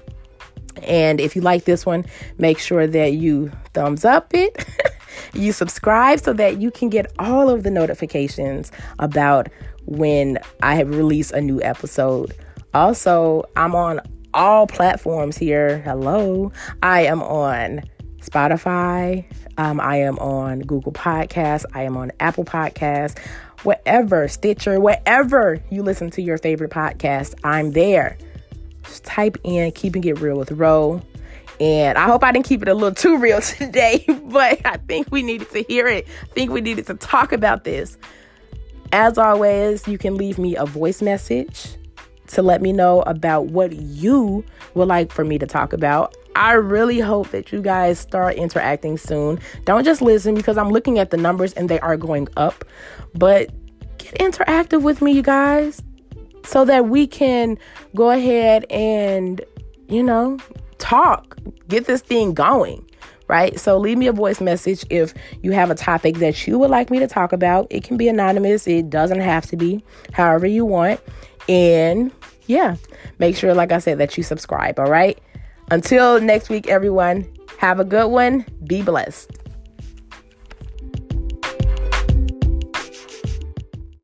And 0.84 1.20
if 1.20 1.36
you 1.36 1.42
like 1.42 1.66
this 1.66 1.86
one, 1.86 2.06
make 2.38 2.60
sure 2.60 2.88
that 2.88 3.14
you 3.14 3.52
thumbs 3.74 4.06
up 4.06 4.34
it, 4.34 4.66
you 5.34 5.52
subscribe 5.52 6.22
so 6.22 6.32
that 6.34 6.62
you 6.62 6.72
can 6.72 6.90
get 6.90 7.12
all 7.20 7.50
of 7.50 7.64
the 7.64 7.72
notifications 7.72 8.72
about 9.00 9.50
when 9.86 10.38
I 10.64 10.76
have 10.76 10.90
released 10.90 11.34
a 11.34 11.42
new 11.42 11.62
episode. 11.62 12.34
Also, 12.76 13.46
I'm 13.56 13.74
on 13.74 14.02
all 14.34 14.68
platforms 14.68 15.38
here. 15.38 15.80
Hello. 15.80 16.52
I 16.84 17.06
am 17.06 17.24
on 17.24 17.84
Spotify. 18.20 19.24
Um, 19.58 19.80
I 19.80 19.96
am 19.96 20.20
on 20.20 20.60
Google 20.60 20.92
Podcasts. 20.92 21.64
I 21.74 21.84
am 21.84 21.96
on 21.96 22.12
Apple 22.20 22.44
Podcasts. 22.44 23.18
Wherever, 23.64 24.28
Stitcher, 24.28 24.82
wherever 24.82 25.64
you 25.72 25.84
listen 25.84 26.10
to 26.12 26.22
your 26.22 26.38
favorite 26.38 26.70
podcast, 26.70 27.34
I'm 27.46 27.72
there. 27.72 28.18
Just 28.84 29.06
type 29.06 29.38
in 29.46 29.72
Keeping 29.72 30.04
It 30.04 30.20
Real 30.20 30.38
with 30.38 30.52
Ro. 30.52 31.02
And 31.62 31.98
I 31.98 32.04
hope 32.04 32.26
I 32.26 32.34
didn't 32.34 32.46
keep 32.46 32.62
it 32.62 32.68
a 32.68 32.74
little 32.74 32.94
too 32.94 33.18
real 33.18 33.40
today, 33.42 34.04
but 34.26 34.60
I 34.66 34.76
think 34.86 35.08
we 35.12 35.24
needed 35.24 35.50
to 35.52 35.64
hear 35.64 35.88
it. 35.88 36.10
I 36.24 36.26
think 36.26 36.52
we 36.52 36.60
needed 36.60 36.88
to 36.88 36.96
talk 36.96 37.32
about 37.32 37.64
this. 37.64 37.98
As 38.92 39.18
always, 39.18 39.88
you 39.88 39.98
can 39.98 40.16
leave 40.16 40.38
me 40.38 40.58
a 40.58 40.66
voice 40.66 41.02
message 41.02 41.78
to 42.36 42.42
let 42.42 42.62
me 42.62 42.72
know 42.72 43.02
about 43.02 43.48
what 43.48 43.74
you 43.74 44.44
would 44.74 44.88
like 44.88 45.12
for 45.12 45.26
me 45.26 45.38
to 45.38 45.46
talk 45.46 45.74
about. 45.74 46.16
I 46.36 46.54
really 46.54 47.00
hope 47.00 47.30
that 47.30 47.52
you 47.52 47.62
guys 47.62 47.98
start 47.98 48.36
interacting 48.36 48.98
soon. 48.98 49.40
Don't 49.64 49.86
just 49.86 50.02
listen 50.02 50.36
because 50.36 50.58
I'm 50.58 50.70
looking 50.70 51.00
at 51.00 51.10
the 51.10 51.18
numbers 51.18 51.54
and 51.54 51.70
they 51.70 51.80
are 51.80 51.96
going 51.96 52.28
up, 52.36 52.66
but 53.14 53.50
get 53.98 54.14
interactive 54.16 54.82
with 54.82 55.02
me, 55.02 55.14
you 55.14 55.22
guys, 55.22 55.82
so 56.44 56.66
that 56.66 56.90
we 56.90 57.08
can 57.08 57.58
go 57.96 58.12
ahead 58.12 58.66
and, 58.70 59.42
you 59.88 60.04
know, 60.04 60.38
talk, 60.78 61.38
get 61.68 61.86
this 61.86 62.02
thing 62.02 62.34
going 62.34 62.86
right? 63.28 63.60
So 63.60 63.80
leave 63.80 63.98
me 63.98 64.06
a 64.06 64.14
voice 64.14 64.40
message 64.40 64.86
if 64.92 65.14
you 65.42 65.52
have 65.52 65.72
a 65.72 65.76
topic 65.76 66.18
that 66.18 66.46
you 66.46 66.60
would 66.60 66.70
like 66.70 66.92
me 66.92 67.00
to 67.00 67.08
talk 67.08 67.34
about. 67.34 67.66
It 67.72 67.84
can 67.84 67.98
be 67.98 68.08
anonymous, 68.08 68.68
it 68.68 68.92
doesn't 68.92 69.20
have 69.20 69.48
to 69.48 69.58
be, 69.58 69.84
however 70.12 70.46
you 70.46 70.64
want. 70.64 71.00
And 71.50 72.12
yeah, 72.48 72.76
make 73.20 73.36
sure, 73.36 73.54
like 73.54 73.72
I 73.72 73.80
said, 73.80 73.98
that 74.00 74.18
you 74.18 74.24
subscribe, 74.24 74.80
all 74.80 74.90
right? 74.90 75.18
Until 75.72 76.22
next 76.22 76.50
week, 76.50 76.68
everyone, 76.68 77.28
have 77.58 77.80
a 77.80 77.86
good 77.86 78.08
one. 78.08 78.46
Be 78.66 78.82
blessed. 78.82 79.45